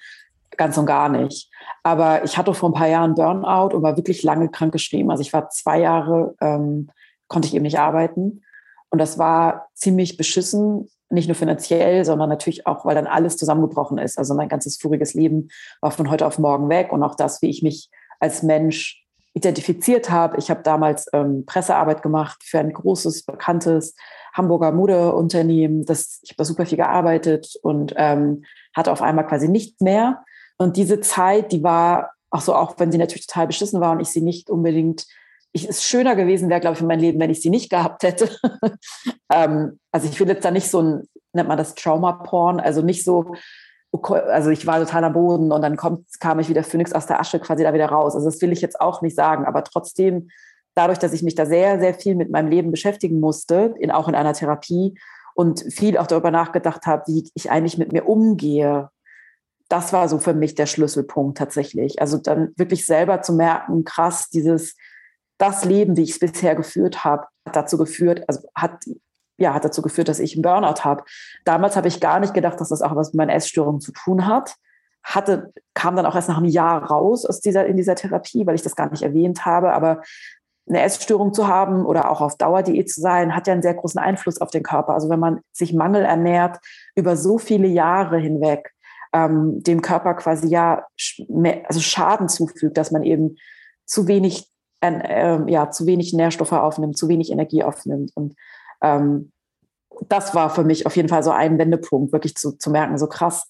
[0.55, 1.51] Ganz und gar nicht.
[1.83, 5.11] Aber ich hatte vor ein paar Jahren Burnout und war wirklich lange krank geschrieben.
[5.11, 6.89] Also ich war zwei Jahre, ähm,
[7.27, 8.43] konnte ich eben nicht arbeiten.
[8.89, 13.97] Und das war ziemlich beschissen, nicht nur finanziell, sondern natürlich auch, weil dann alles zusammengebrochen
[13.97, 14.17] ist.
[14.17, 15.49] Also mein ganzes voriges Leben
[15.81, 17.89] war von heute auf morgen weg und auch das, wie ich mich
[18.19, 20.37] als Mensch identifiziert habe.
[20.37, 23.95] Ich habe damals ähm, Pressearbeit gemacht für ein großes, bekanntes
[24.33, 25.83] Hamburger Modeunternehmen.
[25.83, 28.43] Ich habe da super viel gearbeitet und ähm,
[28.75, 30.23] hatte auf einmal quasi nichts mehr.
[30.57, 33.99] Und diese Zeit, die war auch so, auch wenn sie natürlich total beschissen war und
[33.99, 35.05] ich sie nicht unbedingt
[35.57, 38.03] ich, es schöner gewesen wäre, glaube ich, für mein Leben, wenn ich sie nicht gehabt
[38.03, 38.29] hätte.
[39.31, 43.03] ähm, also ich will jetzt da nicht so ein, nennt man das Trauma-Porn, also nicht
[43.03, 43.33] so,
[43.91, 47.19] also ich war total am Boden und dann kommt, kam ich wieder Phoenix aus der
[47.19, 48.15] Asche quasi da wieder raus.
[48.15, 50.29] Also das will ich jetzt auch nicht sagen, aber trotzdem,
[50.75, 54.07] dadurch, dass ich mich da sehr, sehr viel mit meinem Leben beschäftigen musste, in, auch
[54.07, 54.99] in einer Therapie
[55.33, 58.89] und viel auch darüber nachgedacht habe, wie ich eigentlich mit mir umgehe,
[59.70, 62.01] das war so für mich der Schlüsselpunkt tatsächlich.
[62.01, 64.76] Also dann wirklich selber zu merken, krass, dieses,
[65.38, 68.84] das Leben, wie ich es bisher geführt habe, hat dazu geführt, also hat
[69.38, 71.03] ja, hat dazu geführt, dass ich einen Burnout habe.
[71.45, 74.26] Damals habe ich gar nicht gedacht, dass das auch was mit meiner Essstörung zu tun
[74.26, 74.55] hat.
[75.03, 78.55] Hatte, kam dann auch erst nach einem Jahr raus aus dieser, in dieser Therapie, weil
[78.55, 79.74] ich das gar nicht erwähnt habe.
[79.74, 80.01] Aber
[80.68, 83.99] eine Essstörung zu haben oder auch auf Dauerdiät zu sein, hat ja einen sehr großen
[83.99, 84.93] Einfluss auf den Körper.
[84.93, 86.57] Also wenn man sich Mangel ernährt
[86.95, 88.74] über so viele Jahre hinweg,
[89.26, 90.86] ähm, dem Körper quasi ja
[91.68, 93.38] also Schaden zufügt, dass man eben
[93.86, 94.47] zu wenig
[94.82, 98.11] äh, ja, zu wenig Nährstoffe aufnimmt, zu wenig Energie aufnimmt.
[98.15, 98.36] Und
[98.82, 99.32] ähm,
[100.07, 103.07] das war für mich auf jeden Fall so ein Wendepunkt, wirklich zu, zu merken, so
[103.07, 103.47] krass,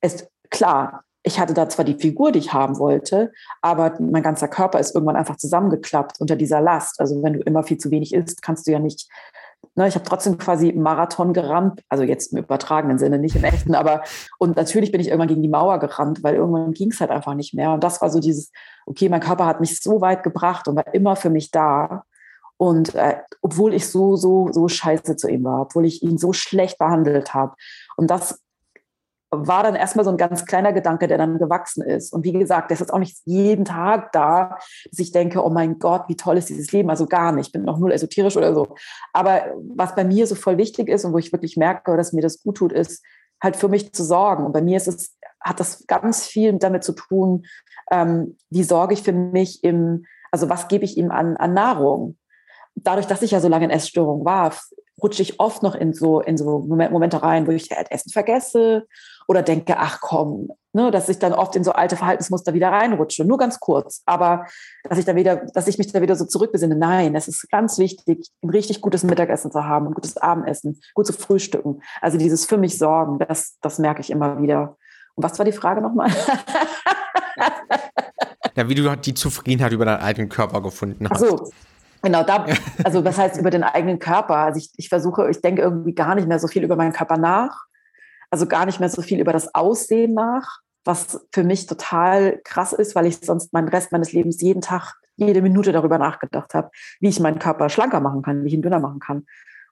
[0.00, 4.46] ist klar, ich hatte da zwar die Figur, die ich haben wollte, aber mein ganzer
[4.46, 7.00] Körper ist irgendwann einfach zusammengeklappt unter dieser Last.
[7.00, 9.08] Also wenn du immer viel zu wenig isst, kannst du ja nicht
[9.78, 13.74] Ne, ich habe trotzdem quasi Marathon gerannt, also jetzt im übertragenen Sinne, nicht im echten,
[13.74, 14.02] aber
[14.38, 17.34] und natürlich bin ich irgendwann gegen die Mauer gerannt, weil irgendwann ging es halt einfach
[17.34, 17.72] nicht mehr.
[17.72, 18.50] Und das war so dieses,
[18.86, 22.04] okay, mein Körper hat mich so weit gebracht und war immer für mich da.
[22.56, 26.32] Und äh, obwohl ich so, so, so scheiße zu ihm war, obwohl ich ihn so
[26.32, 27.54] schlecht behandelt habe.
[27.98, 28.40] Und das
[29.30, 32.12] war dann erstmal so ein ganz kleiner Gedanke, der dann gewachsen ist.
[32.12, 34.58] Und wie gesagt, der ist auch nicht jeden Tag da,
[34.90, 36.90] dass ich denke, oh mein Gott, wie toll ist dieses Leben.
[36.90, 37.46] Also gar nicht.
[37.46, 38.76] Ich bin noch null esoterisch oder so.
[39.12, 42.22] Aber was bei mir so voll wichtig ist und wo ich wirklich merke, dass mir
[42.22, 43.04] das gut tut, ist
[43.42, 44.46] halt für mich zu sorgen.
[44.46, 47.46] Und bei mir ist es, hat das ganz viel damit zu tun,
[47.90, 52.16] ähm, wie sorge ich für mich im, also was gebe ich ihm an, an Nahrung?
[52.74, 54.52] Dadurch, dass ich ja so lange in Essstörung war,
[55.02, 58.86] rutsche ich oft noch in so, in so Momente rein, wo ich halt Essen vergesse
[59.26, 63.24] oder denke, ach komm, ne, dass ich dann oft in so alte Verhaltensmuster wieder reinrutsche,
[63.24, 64.46] nur ganz kurz, aber
[64.84, 66.76] dass ich da wieder, dass ich mich da wieder so zurückbesinne.
[66.76, 71.06] Nein, es ist ganz wichtig, ein richtig gutes Mittagessen zu haben, ein gutes Abendessen, gut
[71.06, 71.80] zu frühstücken.
[72.00, 74.76] Also dieses für mich sorgen, das, das merke ich immer wieder.
[75.14, 76.10] Und was war die Frage nochmal?
[78.54, 81.22] ja, wie du die Zufriedenheit über deinen eigenen Körper gefunden hast.
[81.22, 81.50] Ach so.
[82.02, 82.46] Genau, da,
[82.84, 84.36] also was heißt über den eigenen Körper?
[84.36, 87.16] Also ich, ich versuche, ich denke irgendwie gar nicht mehr so viel über meinen Körper
[87.16, 87.64] nach,
[88.36, 92.74] also gar nicht mehr so viel über das Aussehen nach, was für mich total krass
[92.74, 96.70] ist, weil ich sonst meinen Rest meines Lebens jeden Tag, jede Minute darüber nachgedacht habe,
[97.00, 99.24] wie ich meinen Körper schlanker machen kann, wie ich ihn dünner machen kann.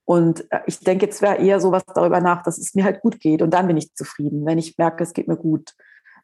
[0.07, 3.21] Und äh, ich denke jetzt wäre eher sowas darüber nach, dass es mir halt gut
[3.21, 5.75] geht und dann bin ich zufrieden, wenn ich merke, es geht mir gut.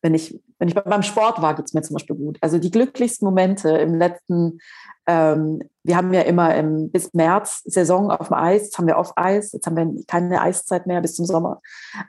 [0.02, 2.38] Wenn ich, wenn ich beim Sport war, geht es mir zum Beispiel gut.
[2.40, 4.60] Also die glücklichsten Momente im letzten,
[5.06, 8.98] ähm, wir haben ja immer im, bis März Saison auf dem Eis, jetzt haben wir
[8.98, 11.60] auf Eis, jetzt haben wir keine Eiszeit mehr bis zum Sommer.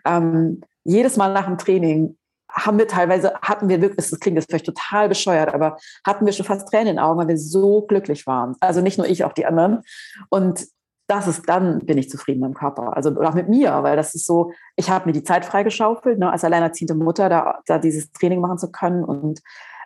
[0.05, 2.17] Ähm, jedes Mal nach dem Training
[2.49, 6.33] haben wir teilweise, hatten wir wirklich, das klingt jetzt vielleicht total bescheuert, aber hatten wir
[6.33, 8.55] schon fast Tränen in den Augen, weil wir so glücklich waren.
[8.59, 9.81] Also nicht nur ich, auch die anderen.
[10.29, 10.67] Und
[11.11, 12.95] das ist, dann bin ich zufrieden mit dem Körper.
[12.95, 16.31] Also auch mit mir, weil das ist so, ich habe mir die Zeit freigeschaufelt, ne,
[16.31, 19.03] als alleinerziehende Mutter, da, da dieses Training machen zu können.
[19.03, 19.41] Und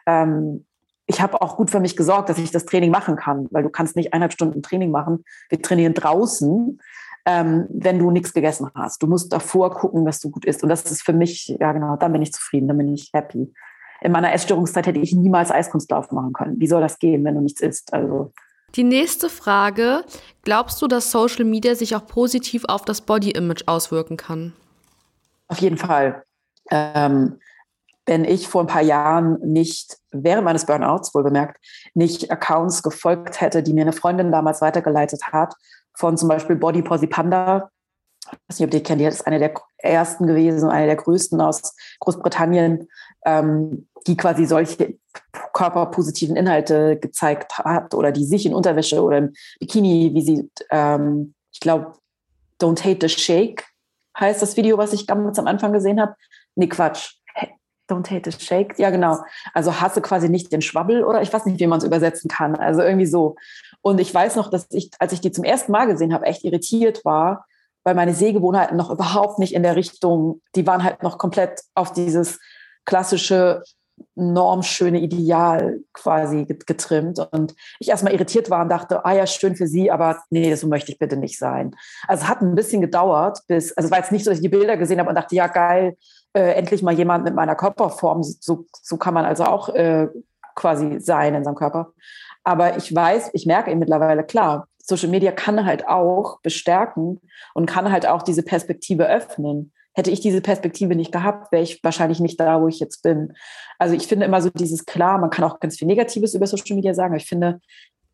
[0.05, 0.65] ähm,
[1.07, 3.69] ich habe auch gut für mich gesorgt, dass ich das Training machen kann, weil du
[3.69, 5.23] kannst nicht eineinhalb Stunden Training machen.
[5.49, 6.80] Wir trainieren draußen
[7.26, 9.01] ähm, wenn du nichts gegessen hast.
[9.01, 10.63] Du musst davor gucken, dass du gut isst.
[10.63, 13.51] Und das ist für mich, ja genau, dann bin ich zufrieden, dann bin ich happy.
[14.01, 16.59] In meiner Essstörungszeit hätte ich niemals Eiskunstlauf machen können.
[16.59, 17.93] Wie soll das gehen, wenn du nichts isst?
[17.93, 18.32] Also
[18.76, 20.03] die nächste Frage:
[20.43, 24.53] Glaubst du, dass Social Media sich auch positiv auf das Body Image auswirken kann?
[25.47, 26.23] Auf jeden Fall.
[26.71, 27.39] Ähm,
[28.05, 31.57] wenn ich vor ein paar Jahren nicht, während meines Burnouts wohl bemerkt,
[31.93, 35.55] nicht Accounts gefolgt hätte, die mir eine Freundin damals weitergeleitet hat
[35.93, 37.69] von zum Beispiel Body Posi Panda.
[38.26, 40.95] Ich weiß nicht, ob ihr die kennt, die ist eine der ersten gewesen, eine der
[40.95, 42.88] größten aus Großbritannien,
[43.26, 44.97] ähm, die quasi solche
[45.53, 51.33] körperpositiven Inhalte gezeigt hat oder die sich in Unterwäsche oder im Bikini, wie sie, ähm,
[51.51, 51.93] ich glaube,
[52.61, 53.65] Don't Hate the Shake
[54.19, 56.15] heißt das Video, was ich ganz am Anfang gesehen habe.
[56.55, 57.15] Nee, Quatsch.
[57.87, 58.79] Don't hate the shake.
[58.79, 59.19] Ja, genau.
[59.53, 62.55] Also hasse quasi nicht den Schwabbel oder ich weiß nicht, wie man es übersetzen kann.
[62.55, 63.35] Also irgendwie so.
[63.81, 66.43] Und ich weiß noch, dass ich, als ich die zum ersten Mal gesehen habe, echt
[66.43, 67.45] irritiert war,
[67.83, 71.93] weil meine Sehgewohnheiten noch überhaupt nicht in der Richtung, die waren halt noch komplett auf
[71.93, 72.39] dieses
[72.85, 73.61] klassische
[74.15, 77.19] normschöne Ideal quasi getrimmt.
[77.31, 80.67] Und ich erstmal irritiert war und dachte, ah ja, schön für sie, aber nee, so
[80.67, 81.75] möchte ich bitte nicht sein.
[82.07, 84.43] Also es hat ein bisschen gedauert, bis, also es war jetzt nicht so, dass ich
[84.43, 85.97] die Bilder gesehen habe und dachte, ja geil,
[86.33, 88.23] äh, endlich mal jemand mit meiner Körperform.
[88.23, 90.07] So, so kann man also auch äh,
[90.55, 91.91] quasi sein in seinem Körper.
[92.43, 97.19] Aber ich weiß, ich merke eben mittlerweile, klar, Social Media kann halt auch bestärken
[97.53, 99.73] und kann halt auch diese Perspektive öffnen.
[99.95, 103.33] Hätte ich diese Perspektive nicht gehabt, wäre ich wahrscheinlich nicht da, wo ich jetzt bin.
[103.79, 106.75] Also ich finde immer so dieses klar, man kann auch ganz viel Negatives über Social
[106.75, 107.61] Media sagen, aber ich finde,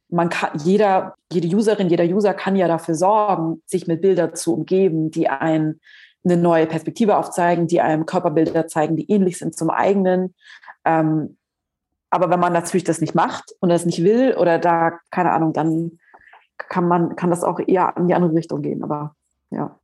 [0.10, 4.54] man kann, jeder, jede Userin, jeder User kann ja dafür sorgen, sich mit Bildern zu
[4.54, 5.80] umgeben, die einen
[6.24, 10.36] eine neue Perspektive aufzeigen, die einem Körperbilder zeigen, die ähnlich sind zum eigenen.
[10.86, 11.38] Ähm,
[12.10, 15.54] aber wenn man natürlich das nicht macht und das nicht will oder da, keine Ahnung,
[15.54, 16.00] dann
[16.58, 18.84] kann man, kann das auch eher in die andere Richtung gehen.
[18.84, 19.16] Aber
[19.50, 19.80] ja.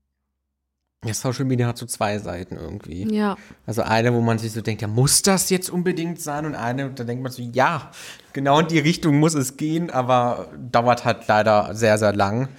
[1.06, 3.14] Ja, Social Media hat so zwei Seiten irgendwie.
[3.14, 3.38] Ja.
[3.66, 6.46] Also eine, wo man sich so denkt, ja, muss das jetzt unbedingt sein?
[6.46, 7.92] Und eine, da denkt man so, ja,
[8.34, 12.50] genau in die Richtung muss es gehen, aber dauert halt leider sehr, sehr lang.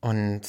[0.00, 0.42] Und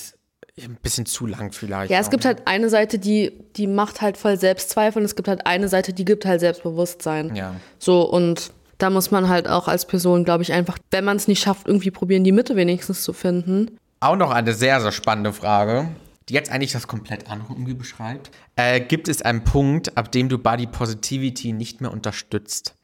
[0.59, 1.91] ein bisschen zu lang vielleicht.
[1.91, 5.27] Ja, es gibt halt eine Seite, die, die macht halt voll Selbstzweifel und es gibt
[5.27, 7.35] halt eine Seite, die gibt halt Selbstbewusstsein.
[7.35, 7.55] Ja.
[7.79, 11.27] So, und da muss man halt auch als Person, glaube ich, einfach, wenn man es
[11.27, 13.77] nicht schafft, irgendwie probieren, die Mitte wenigstens zu finden.
[13.99, 15.89] Auch noch eine sehr, sehr spannende Frage,
[16.29, 18.31] die jetzt eigentlich das komplett andere irgendwie beschreibt.
[18.55, 22.75] Äh, gibt es einen Punkt, ab dem du Body Positivity nicht mehr unterstützt?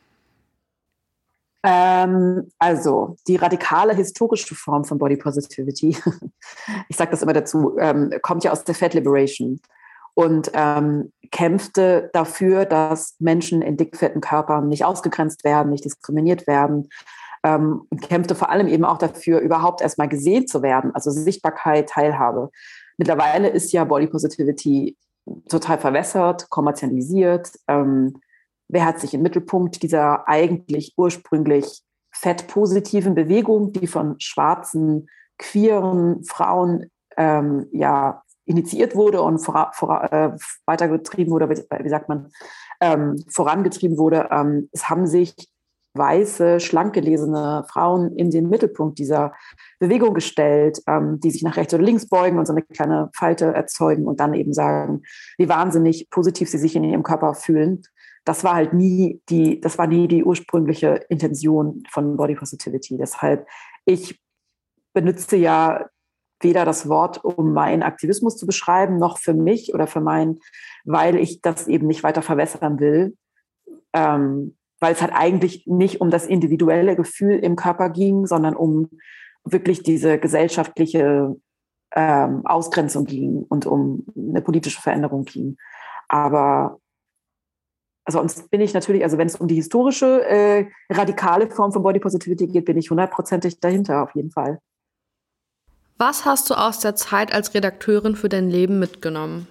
[1.66, 5.98] Ähm, also die radikale historische Form von Body Positivity,
[6.90, 9.62] ich sage das immer dazu, ähm, kommt ja aus der Fat Liberation
[10.14, 16.90] und ähm, kämpfte dafür, dass Menschen in dickfetten Körpern nicht ausgegrenzt werden, nicht diskriminiert werden.
[17.46, 21.90] Ähm, und kämpfte vor allem eben auch dafür, überhaupt erstmal gesehen zu werden, also Sichtbarkeit,
[21.90, 22.52] Teilhabe.
[22.98, 24.98] Mittlerweile ist ja Body Positivity
[25.50, 27.52] total verwässert, kommerzialisiert.
[27.68, 28.20] Ähm,
[28.68, 31.82] wer hat sich im Mittelpunkt dieser eigentlich ursprünglich
[32.12, 40.32] fettpositiven Bewegung, die von schwarzen, queeren Frauen ähm, ja, initiiert wurde und vor, vor, äh,
[40.66, 42.30] weitergetrieben wurde, wie, sagt man,
[42.82, 44.28] ähm, vorangetrieben wurde.
[44.32, 45.34] Ähm, es haben sich
[45.94, 49.34] weiße, schlank gelesene Frauen in den Mittelpunkt dieser
[49.80, 53.46] Bewegung gestellt, ähm, die sich nach rechts oder links beugen und so eine kleine Falte
[53.54, 55.04] erzeugen und dann eben sagen,
[55.38, 57.84] wie wahnsinnig positiv sie sich in ihrem Körper fühlen
[58.26, 62.98] das war halt nie die, das war nie die ursprüngliche Intention von Body Positivity.
[62.98, 63.48] Deshalb,
[63.86, 64.22] ich
[64.94, 65.90] benutze ja
[66.40, 70.40] weder das Wort, um meinen Aktivismus zu beschreiben, noch für mich oder für meinen,
[70.86, 73.18] weil ich das eben nicht weiter verwässern will.
[73.94, 78.90] Ähm, weil es halt eigentlich nicht um das individuelle Gefühl im Körper ging, sondern um
[79.46, 81.38] wirklich diese gesellschaftliche
[81.96, 85.56] ähm, Ausgrenzung ging und um eine politische Veränderung ging.
[86.10, 86.80] Aber
[88.10, 92.02] sonst bin ich natürlich, also wenn es um die historische, äh, radikale Form von Body
[92.02, 94.60] Positivity geht, bin ich hundertprozentig dahinter, auf jeden Fall.
[95.98, 99.48] Was hast du aus der Zeit als Redakteurin für dein Leben mitgenommen?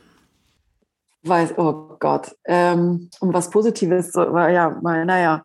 [1.25, 2.35] Weiß, oh Gott.
[2.45, 5.45] Ähm, um was Positives, ja, mal, naja.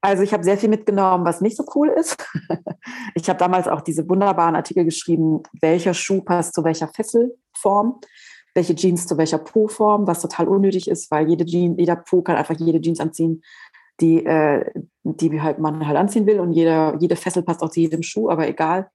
[0.00, 2.16] Also ich habe sehr viel mitgenommen, was nicht so cool ist.
[3.14, 8.00] ich habe damals auch diese wunderbaren Artikel geschrieben, welcher Schuh passt zu welcher Fesselform,
[8.52, 12.36] welche Jeans zu welcher Po-Form, was total unnötig ist, weil jede Jeans, jeder Po kann
[12.36, 13.42] einfach jede Jeans anziehen,
[14.00, 14.68] die, äh,
[15.04, 18.28] die halt man halt anziehen will und jeder, jede Fessel passt auch zu jedem Schuh,
[18.28, 18.90] aber egal.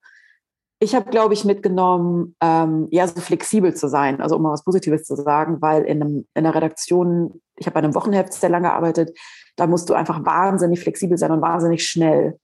[0.79, 4.63] Ich habe, glaube ich, mitgenommen, ähm, ja, so flexibel zu sein, also um mal was
[4.63, 8.49] Positives zu sagen, weil in, einem, in einer Redaktion, ich habe bei einem Wochenheft sehr
[8.49, 9.17] lange gearbeitet,
[9.55, 12.39] da musst du einfach wahnsinnig flexibel sein und wahnsinnig schnell.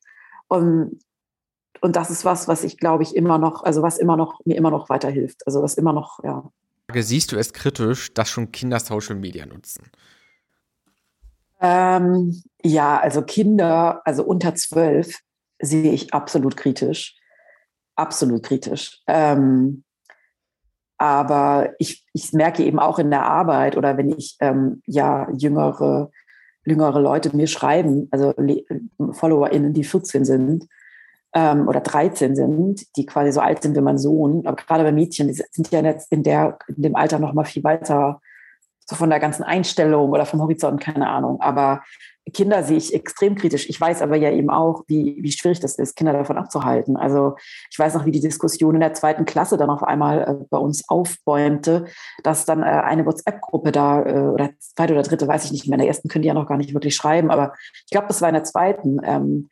[0.48, 1.00] Und,
[1.82, 4.58] und das ist was, was ich, glaube ich, immer noch, also was immer noch, mir
[4.58, 5.46] immer noch weiterhilft.
[5.46, 6.50] Also was immer noch, ja.
[6.92, 9.92] Siehst du es kritisch, dass schon Kinder Social Media nutzen?
[11.62, 15.20] Ähm, ja, also Kinder, also unter zwölf,
[15.60, 17.16] sehe ich absolut kritisch
[17.96, 19.02] absolut kritisch.
[19.08, 19.84] Ähm,
[20.98, 26.12] aber ich, ich merke eben auch in der Arbeit oder wenn ich ähm, ja jüngere,
[26.66, 28.34] jüngere Leute mir schreiben, also
[29.12, 30.68] FollowerInnen, die 14 sind
[31.34, 34.92] ähm, oder 13 sind, die quasi so alt sind wie mein Sohn, aber gerade bei
[34.92, 38.22] Mädchen, die sind ja jetzt in, der, in dem Alter noch mal viel weiter
[38.86, 41.40] so von der ganzen Einstellung oder vom Horizont, keine Ahnung.
[41.42, 41.84] Aber
[42.32, 43.68] Kinder sehe ich extrem kritisch.
[43.70, 46.96] Ich weiß aber ja eben auch, wie, wie schwierig das ist, Kinder davon abzuhalten.
[46.96, 47.36] Also
[47.70, 50.58] ich weiß noch, wie die Diskussion in der zweiten Klasse dann auf einmal äh, bei
[50.58, 51.86] uns aufbäumte,
[52.24, 55.76] dass dann äh, eine WhatsApp-Gruppe da, äh, oder zweite oder dritte, weiß ich nicht mehr,
[55.76, 57.54] in der ersten können die ja noch gar nicht wirklich schreiben, aber
[57.86, 59.50] ich glaube, das war in der zweiten, ähm,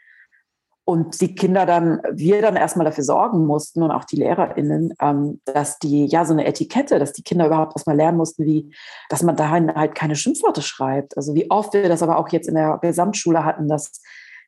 [0.84, 5.40] und die Kinder dann, wir dann erstmal dafür sorgen mussten und auch die LehrerInnen, ähm,
[5.46, 8.74] dass die, ja, so eine Etikette, dass die Kinder überhaupt erstmal lernen mussten, wie,
[9.10, 11.16] dass man dahin halt keine Schimpfworte schreibt.
[11.18, 14.02] Also wie oft wir das aber auch jetzt in der Gesamtschule hatten, dass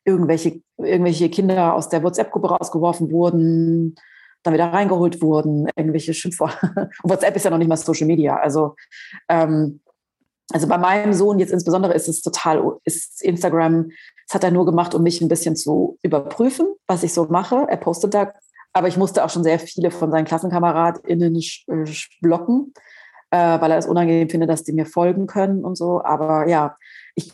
[0.04, 3.94] irgendwelche, irgendwelche Kinder aus der WhatsApp-Gruppe rausgeworfen wurden,
[4.42, 6.90] dann wieder reingeholt wurden, irgendwelche Schimpfworte.
[7.04, 8.36] WhatsApp ist ja noch nicht mal Social Media.
[8.36, 8.74] Also,
[9.28, 9.80] ähm,
[10.52, 13.90] also bei meinem Sohn jetzt insbesondere ist es total, ist Instagram
[14.26, 17.66] das hat er nur gemacht, um mich ein bisschen zu überprüfen, was ich so mache.
[17.68, 18.32] Er postet da,
[18.72, 21.84] aber ich musste auch schon sehr viele von seinen KlassenkameradInnen äh,
[22.20, 22.74] blocken,
[23.30, 26.02] äh, weil er es unangenehm findet, dass die mir folgen können und so.
[26.02, 26.76] Aber ja,
[27.14, 27.32] ich,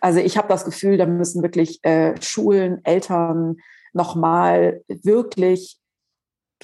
[0.00, 3.56] also ich habe das Gefühl, da müssen wirklich äh, Schulen, Eltern
[3.92, 5.78] nochmal wirklich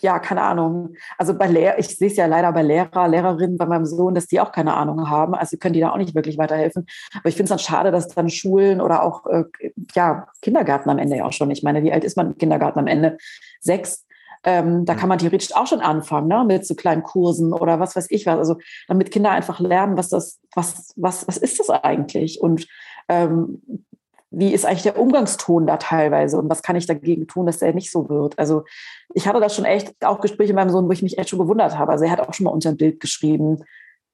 [0.01, 0.95] ja, keine Ahnung.
[1.19, 4.27] Also bei Lehr ich sehe es ja leider bei Lehrer, Lehrerinnen bei meinem Sohn, dass
[4.27, 5.35] die auch keine Ahnung haben.
[5.35, 6.87] Also können die da auch nicht wirklich weiterhelfen.
[7.15, 9.45] Aber ich finde es dann schade, dass dann Schulen oder auch äh,
[9.95, 11.51] ja, Kindergarten am Ende ja auch schon.
[11.51, 13.19] Ich meine, wie alt ist man im Kindergarten am Ende?
[13.61, 14.07] Sechs.
[14.47, 16.45] Ähm, da kann man theoretisch auch schon anfangen, ne?
[16.47, 18.39] mit so kleinen Kursen oder was weiß ich was.
[18.39, 18.57] Also
[18.89, 22.43] damit Kinder einfach lernen, was das, was, was, was ist das eigentlich?
[22.43, 22.67] Und
[23.09, 23.63] ähm,
[24.37, 27.73] wie ist eigentlich der Umgangston da teilweise und was kann ich dagegen tun, dass er
[27.73, 28.39] nicht so wird.
[28.39, 28.65] Also
[29.15, 31.39] ich hatte da schon echt auch Gespräche mit meinem Sohn, wo ich mich echt schon
[31.39, 31.93] gewundert habe.
[31.93, 33.65] Also er hat auch schon mal unter ein Bild geschrieben,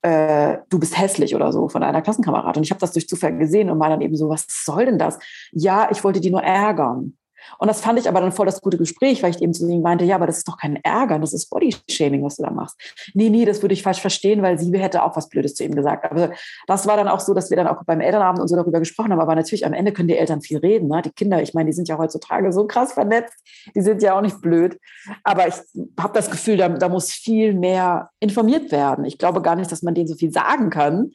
[0.02, 2.60] äh, du bist hässlich oder so von einer Klassenkameradin.
[2.60, 4.98] Und ich habe das durch Zufall gesehen und war dann eben so, was soll denn
[4.98, 5.18] das?
[5.52, 7.16] Ja, ich wollte die nur ärgern.
[7.58, 9.82] Und das fand ich aber dann voll das gute Gespräch, weil ich eben zu ihm
[9.82, 12.76] meinte, ja, aber das ist doch kein Ärger, das ist Bodyshaming, was du da machst.
[13.14, 15.74] Nee, nee, das würde ich falsch verstehen, weil sie hätte auch was Blödes zu ihm
[15.74, 16.10] gesagt.
[16.10, 16.30] Aber
[16.66, 19.12] das war dann auch so, dass wir dann auch beim Elternabend und so darüber gesprochen
[19.12, 19.20] haben.
[19.20, 20.88] Aber natürlich am Ende können die Eltern viel reden.
[20.88, 21.02] Ne?
[21.02, 23.34] Die Kinder, ich meine, die sind ja heutzutage so krass vernetzt,
[23.74, 24.78] die sind ja auch nicht blöd.
[25.24, 25.54] Aber ich
[25.98, 29.04] habe das Gefühl, da, da muss viel mehr informiert werden.
[29.04, 31.12] Ich glaube gar nicht, dass man denen so viel sagen kann.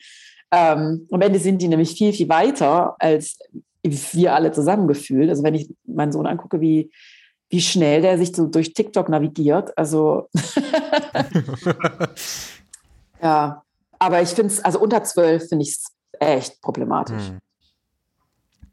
[0.51, 3.39] Ähm, am Ende sind die nämlich viel, viel weiter als
[3.91, 5.29] wir alle zusammengefühlt.
[5.29, 6.91] Also wenn ich meinen Sohn angucke, wie,
[7.49, 9.77] wie schnell der sich so durch TikTok navigiert.
[9.77, 10.29] Also
[13.21, 13.63] ja,
[13.99, 15.85] aber ich finde es, also unter zwölf finde ich es
[16.19, 17.27] echt problematisch.
[17.27, 17.39] Hm.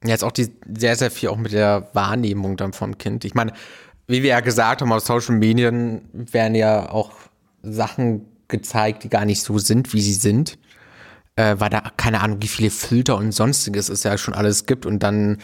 [0.04, 3.24] Jetzt auch die sehr, sehr viel auch mit der Wahrnehmung dann vom Kind.
[3.24, 3.52] Ich meine,
[4.08, 7.12] wie wir ja gesagt haben, auf Social Medien werden ja auch
[7.62, 10.58] Sachen gezeigt, die gar nicht so sind, wie sie sind
[11.36, 14.86] äh, weil da keine Ahnung, wie viele Filter und sonstiges es ja schon alles gibt
[14.86, 15.38] und dann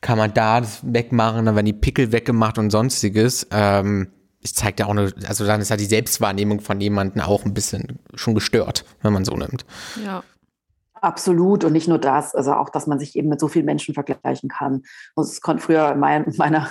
[0.00, 3.46] kann man da das wegmachen, dann werden die Pickel weggemacht und sonstiges.
[3.50, 4.08] Ähm,
[4.42, 7.54] es zeigt ja auch eine, also dann ist ja die Selbstwahrnehmung von jemandem auch ein
[7.54, 9.64] bisschen schon gestört, wenn man so nimmt.
[10.04, 10.22] Ja.
[11.04, 13.92] Absolut und nicht nur das, also auch, dass man sich eben mit so vielen Menschen
[13.92, 14.84] vergleichen kann.
[15.20, 16.70] Es konnte früher in mein, meiner,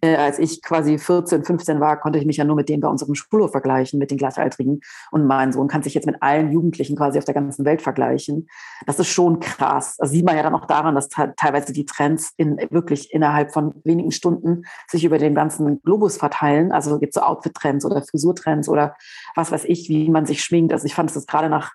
[0.00, 2.88] äh, als ich quasi 14, 15 war, konnte ich mich ja nur mit denen bei
[2.88, 4.80] unserem Schulhof vergleichen, mit den Gleichaltrigen.
[5.10, 8.48] Und mein Sohn kann sich jetzt mit allen Jugendlichen quasi auf der ganzen Welt vergleichen.
[8.86, 9.96] Das ist schon krass.
[9.98, 13.74] Das sieht man ja dann auch daran, dass teilweise die Trends in, wirklich innerhalb von
[13.84, 16.72] wenigen Stunden sich über den ganzen Globus verteilen.
[16.72, 18.96] Also gibt es so Outfit-Trends oder Frisurtrends oder
[19.34, 20.72] was weiß ich, wie man sich schminkt.
[20.72, 21.72] Also ich fand es gerade nach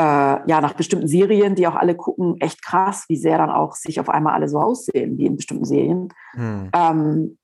[0.00, 3.74] äh, ja, nach bestimmten Serien, die auch alle gucken, echt krass, wie sehr dann auch
[3.74, 6.08] sich auf einmal alle so aussehen, wie in bestimmten Serien.
[6.32, 6.70] Hm.
[6.74, 7.38] Ähm,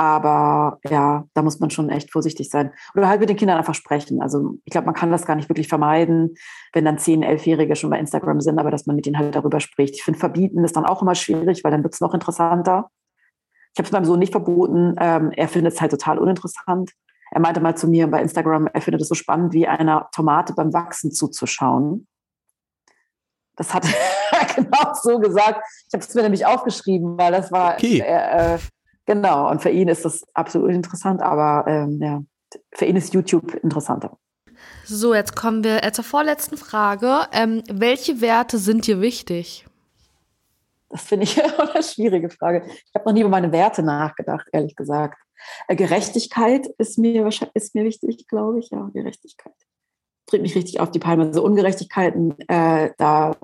[0.00, 2.70] Aber ja, da muss man schon echt vorsichtig sein.
[2.94, 4.22] Oder halt mit den Kindern einfach sprechen.
[4.22, 6.34] Also ich glaube, man kann das gar nicht wirklich vermeiden,
[6.72, 9.58] wenn dann zehn, elfjährige schon bei Instagram sind, aber dass man mit ihnen halt darüber
[9.58, 9.96] spricht.
[9.96, 12.90] Ich finde, verbieten ist dann auch immer schwierig, weil dann wird es noch interessanter.
[13.74, 14.94] Ich habe es meinem Sohn nicht verboten.
[15.00, 16.92] Ähm, er findet es halt total uninteressant.
[17.30, 20.54] Er meinte mal zu mir bei Instagram, er findet es so spannend, wie einer Tomate
[20.54, 22.06] beim Wachsen zuzuschauen.
[23.56, 23.86] Das hat
[24.32, 25.62] er genau so gesagt.
[25.88, 28.00] Ich habe es mir nämlich aufgeschrieben, weil das war okay.
[28.00, 28.58] äh, äh,
[29.04, 29.50] genau.
[29.50, 32.22] Und für ihn ist das absolut interessant, aber ähm, ja,
[32.72, 34.16] für ihn ist YouTube interessanter.
[34.84, 37.26] So, jetzt kommen wir äh, zur vorletzten Frage.
[37.32, 39.66] Ähm, welche Werte sind dir wichtig?
[40.88, 42.64] Das finde ich eine schwierige Frage.
[42.66, 45.18] Ich habe noch nie über meine Werte nachgedacht, ehrlich gesagt.
[45.68, 48.70] Äh, Gerechtigkeit ist mir, ist mir wichtig, glaube ich.
[48.70, 49.54] Ja, Gerechtigkeit.
[50.26, 51.24] Bringt mich richtig auf die Palme.
[51.24, 53.36] Also Ungerechtigkeiten, äh, da,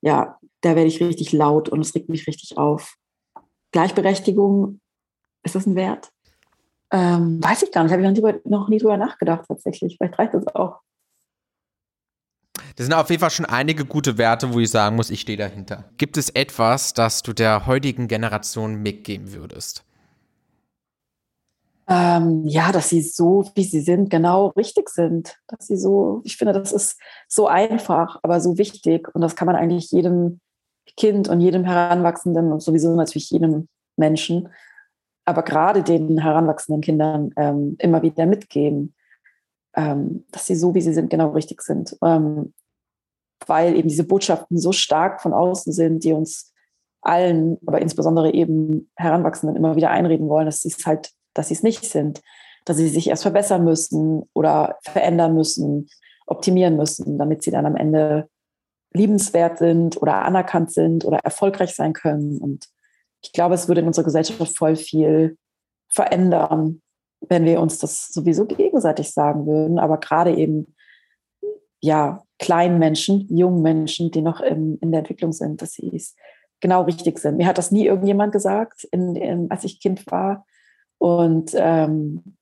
[0.00, 2.96] ja, da werde ich richtig laut und es regt mich richtig auf.
[3.72, 4.80] Gleichberechtigung,
[5.42, 6.10] ist das ein Wert?
[6.92, 9.96] Ähm, weiß ich gar nicht, habe ich noch nie, noch nie drüber nachgedacht tatsächlich.
[9.96, 10.80] Vielleicht reicht das auch.
[12.76, 15.38] Das sind auf jeden Fall schon einige gute Werte, wo ich sagen muss, ich stehe
[15.38, 15.84] dahinter.
[15.96, 19.84] Gibt es etwas, das du der heutigen Generation mitgeben würdest?
[21.88, 25.38] Ähm, ja, dass sie so, wie sie sind, genau richtig sind.
[25.46, 29.08] Dass sie so, ich finde, das ist so einfach, aber so wichtig.
[29.14, 30.40] Und das kann man eigentlich jedem
[30.96, 34.48] Kind und jedem Heranwachsenden und sowieso natürlich jedem Menschen,
[35.24, 38.94] aber gerade den heranwachsenden Kindern ähm, immer wieder mitgeben,
[39.74, 41.96] ähm, dass sie so, wie sie sind, genau richtig sind.
[42.02, 42.54] Ähm,
[43.46, 46.52] weil eben diese Botschaften so stark von außen sind, die uns
[47.02, 51.54] allen, aber insbesondere eben Heranwachsenden immer wieder einreden wollen, dass sie es halt dass sie
[51.54, 52.22] es nicht sind,
[52.64, 55.88] dass sie sich erst verbessern müssen oder verändern müssen,
[56.26, 58.28] optimieren müssen, damit sie dann am Ende
[58.92, 62.38] liebenswert sind oder anerkannt sind oder erfolgreich sein können.
[62.38, 62.68] Und
[63.22, 65.36] ich glaube, es würde in unserer Gesellschaft voll viel
[65.88, 66.82] verändern,
[67.20, 69.78] wenn wir uns das sowieso gegenseitig sagen würden.
[69.78, 70.74] Aber gerade eben,
[71.80, 76.14] ja, kleinen Menschen, jungen Menschen, die noch in, in der Entwicklung sind, dass sie es
[76.60, 77.36] genau richtig sind.
[77.36, 80.46] Mir hat das nie irgendjemand gesagt, in, in, als ich Kind war.
[80.98, 82.36] Und ähm,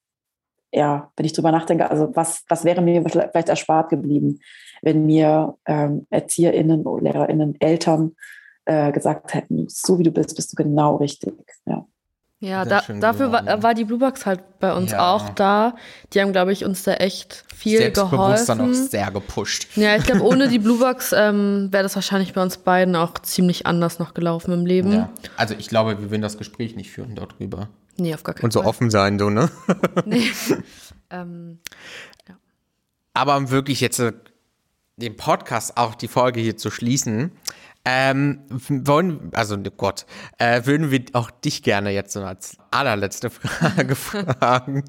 [0.73, 4.41] ja, wenn ich drüber nachdenke, also was, was wäre mir vielleicht erspart geblieben,
[4.83, 8.17] wenn mir ähm, ErzieherInnen, LehrerInnen, Eltern
[8.65, 11.35] äh, gesagt hätten, so wie du bist, bist du genau richtig.
[12.45, 12.65] Ja.
[12.65, 15.13] Da, dafür war, war, die Bluebox halt bei uns ja.
[15.13, 15.77] auch da.
[16.13, 18.47] Die haben, glaube ich, uns da echt viel geholfen.
[18.47, 19.69] dann auch sehr gepusht.
[19.77, 23.67] Ja, ich glaube, ohne die Bluebox ähm, wäre das wahrscheinlich bei uns beiden auch ziemlich
[23.67, 24.93] anders noch gelaufen im Leben.
[24.93, 25.11] Ja.
[25.37, 27.69] Also ich glaube, wir würden das Gespräch nicht führen darüber.
[27.97, 28.45] Nee, auf gar keinen Fall.
[28.45, 28.69] Und so Fall.
[28.69, 29.51] offen sein, so, ne?
[30.05, 30.31] nee.
[31.11, 31.59] ähm,
[32.29, 32.37] ja.
[33.15, 34.13] Aber um wirklich jetzt äh,
[34.97, 37.33] den Podcast, auch die Folge hier zu schließen,
[37.85, 40.07] ähm, wollen, also oh Gott,
[40.39, 44.85] äh, würden wir auch dich gerne jetzt so als allerletzte Frage fragen.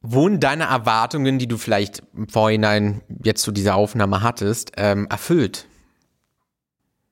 [0.00, 5.66] Wurden deine Erwartungen, die du vielleicht im Vorhinein jetzt zu dieser Aufnahme hattest, ähm, erfüllt?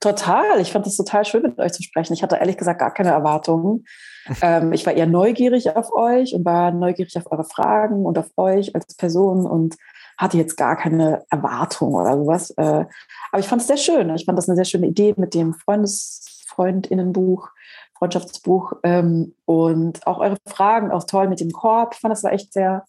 [0.00, 0.60] Total.
[0.60, 2.12] Ich fand es total schön, mit euch zu sprechen.
[2.12, 3.84] Ich hatte ehrlich gesagt gar keine Erwartungen.
[4.42, 8.30] ähm, ich war eher neugierig auf euch und war neugierig auf eure Fragen und auf
[8.36, 9.76] euch als Person und
[10.18, 12.50] hatte jetzt gar keine Erwartung oder sowas.
[12.50, 12.84] Äh,
[13.30, 14.14] aber ich fand es sehr schön.
[14.14, 17.50] Ich fand das eine sehr schöne Idee mit dem Freundes Freundinnenbuch,
[17.96, 21.94] Freundschaftsbuch ähm, und auch eure Fragen, auch toll mit dem Korb.
[21.94, 22.84] Ich fand das war echt sehr,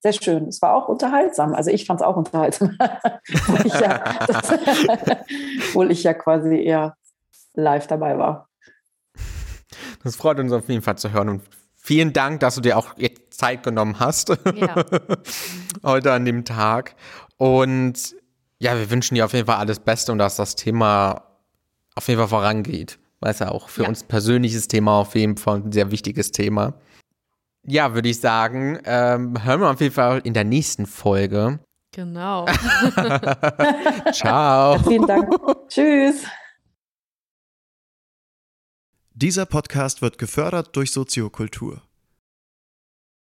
[0.00, 0.46] sehr schön.
[0.48, 1.54] Es war auch unterhaltsam.
[1.54, 2.76] Also ich fand es auch unterhaltsam,
[3.32, 4.04] obwohl, ich ja,
[5.68, 6.96] obwohl ich ja quasi eher
[7.54, 8.48] live dabei war.
[10.02, 11.42] Das freut uns auf jeden Fall zu hören und
[11.84, 12.94] vielen Dank, dass du dir auch
[13.30, 14.30] Zeit genommen hast.
[14.56, 14.84] Ja.
[15.82, 16.96] Heute an dem Tag.
[17.36, 18.16] Und
[18.58, 21.22] ja, wir wünschen dir auf jeden Fall alles Beste und dass das Thema
[21.94, 22.98] auf jeden Fall vorangeht.
[23.20, 23.88] Weil es ja auch für ja.
[23.88, 26.74] uns persönliches Thema auf jeden Fall ein sehr wichtiges Thema.
[27.66, 31.58] Ja, würde ich sagen, ähm, hören wir auf jeden Fall in der nächsten Folge.
[31.92, 32.46] Genau.
[34.12, 34.78] Ciao.
[34.80, 35.30] Vielen Dank.
[35.68, 36.24] Tschüss.
[39.16, 41.80] Dieser Podcast wird gefördert durch Soziokultur.